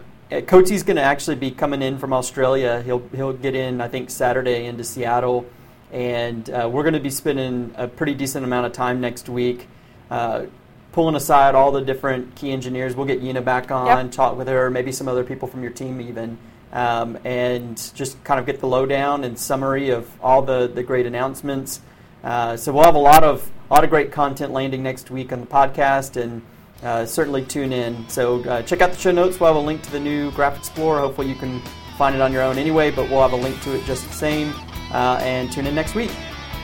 Coates's 0.46 0.82
going 0.82 0.96
to 0.96 1.02
actually 1.02 1.36
be 1.36 1.50
coming 1.50 1.82
in 1.82 1.98
from 1.98 2.12
Australia. 2.12 2.82
He'll 2.82 3.06
he'll 3.14 3.32
get 3.32 3.54
in, 3.54 3.80
I 3.80 3.88
think, 3.88 4.10
Saturday 4.10 4.66
into 4.66 4.82
Seattle, 4.84 5.46
and 5.92 6.48
uh, 6.50 6.68
we're 6.72 6.82
going 6.82 6.94
to 6.94 7.00
be 7.00 7.10
spending 7.10 7.72
a 7.76 7.86
pretty 7.88 8.14
decent 8.14 8.44
amount 8.44 8.66
of 8.66 8.72
time 8.72 9.00
next 9.00 9.28
week. 9.28 9.68
Uh, 10.10 10.46
Pulling 10.92 11.16
aside 11.16 11.56
all 11.56 11.72
the 11.72 11.80
different 11.80 12.36
key 12.36 12.52
engineers, 12.52 12.94
we'll 12.94 13.06
get 13.06 13.20
Yina 13.20 13.44
back 13.44 13.72
on, 13.72 13.86
Yep. 14.06 14.12
talk 14.12 14.38
with 14.38 14.46
her, 14.46 14.70
maybe 14.70 14.92
some 14.92 15.08
other 15.08 15.24
people 15.24 15.48
from 15.48 15.60
your 15.60 15.72
team 15.72 16.00
even, 16.00 16.38
um, 16.74 17.16
and 17.24 17.90
just 17.94 18.22
kind 18.24 18.38
of 18.38 18.44
get 18.44 18.60
the 18.60 18.66
lowdown 18.66 19.24
and 19.24 19.38
summary 19.38 19.90
of 19.90 20.10
all 20.20 20.42
the, 20.42 20.66
the 20.66 20.82
great 20.82 21.06
announcements. 21.06 21.80
Uh, 22.22 22.56
so 22.56 22.72
we'll 22.72 22.84
have 22.84 22.96
a 22.96 22.98
lot 22.98 23.22
of 23.22 23.50
a 23.70 23.74
lot 23.74 23.84
of 23.84 23.90
great 23.90 24.12
content 24.12 24.52
landing 24.52 24.82
next 24.82 25.10
week 25.10 25.32
on 25.32 25.40
the 25.40 25.46
podcast, 25.46 26.20
and 26.20 26.42
uh, 26.82 27.06
certainly 27.06 27.42
tune 27.44 27.72
in. 27.72 28.06
So 28.08 28.42
uh, 28.44 28.62
check 28.62 28.82
out 28.82 28.92
the 28.92 28.98
show 28.98 29.12
notes. 29.12 29.40
We'll 29.40 29.54
have 29.54 29.62
a 29.62 29.66
link 29.66 29.82
to 29.82 29.90
the 29.90 30.00
new 30.00 30.30
Graph 30.32 30.58
Explorer. 30.58 31.00
Hopefully 31.00 31.28
you 31.28 31.34
can 31.34 31.62
find 31.96 32.14
it 32.14 32.20
on 32.20 32.32
your 32.32 32.42
own 32.42 32.58
anyway, 32.58 32.90
but 32.90 33.08
we'll 33.08 33.22
have 33.22 33.32
a 33.32 33.36
link 33.36 33.60
to 33.62 33.74
it 33.74 33.84
just 33.84 34.06
the 34.06 34.12
same. 34.12 34.52
Uh, 34.92 35.18
and 35.22 35.50
tune 35.50 35.66
in 35.66 35.74
next 35.74 35.94
week. 35.94 36.10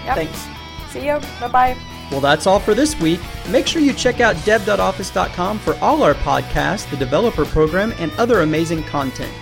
Yep. 0.05 0.16
Thanks. 0.16 0.46
See 0.92 1.07
you. 1.07 1.18
Bye 1.40 1.49
bye. 1.49 1.77
Well, 2.11 2.20
that's 2.20 2.46
all 2.46 2.59
for 2.59 2.75
this 2.75 2.99
week. 3.01 3.20
Make 3.49 3.66
sure 3.66 3.81
you 3.81 3.92
check 3.92 4.20
out 4.20 4.37
dev.office.com 4.44 5.59
for 5.61 5.77
all 5.77 6.03
our 6.03 6.14
podcasts, 6.14 6.88
the 6.90 6.96
developer 6.96 7.44
program, 7.44 7.94
and 7.99 8.12
other 8.12 8.40
amazing 8.40 8.83
content. 8.85 9.33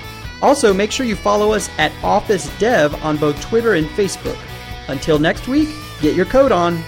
Also, 0.40 0.72
make 0.72 0.92
sure 0.92 1.05
you 1.05 1.16
follow 1.16 1.53
us 1.53 1.68
at 1.79 1.92
Office 2.05 2.48
Dev 2.59 2.94
on 3.05 3.16
both 3.16 3.40
Twitter 3.40 3.74
and 3.74 3.87
Facebook. 3.88 4.38
Until 4.88 5.18
next 5.18 5.48
week, 5.48 5.68
get 6.01 6.14
your 6.14 6.27
code 6.27 6.53
on. 6.53 6.83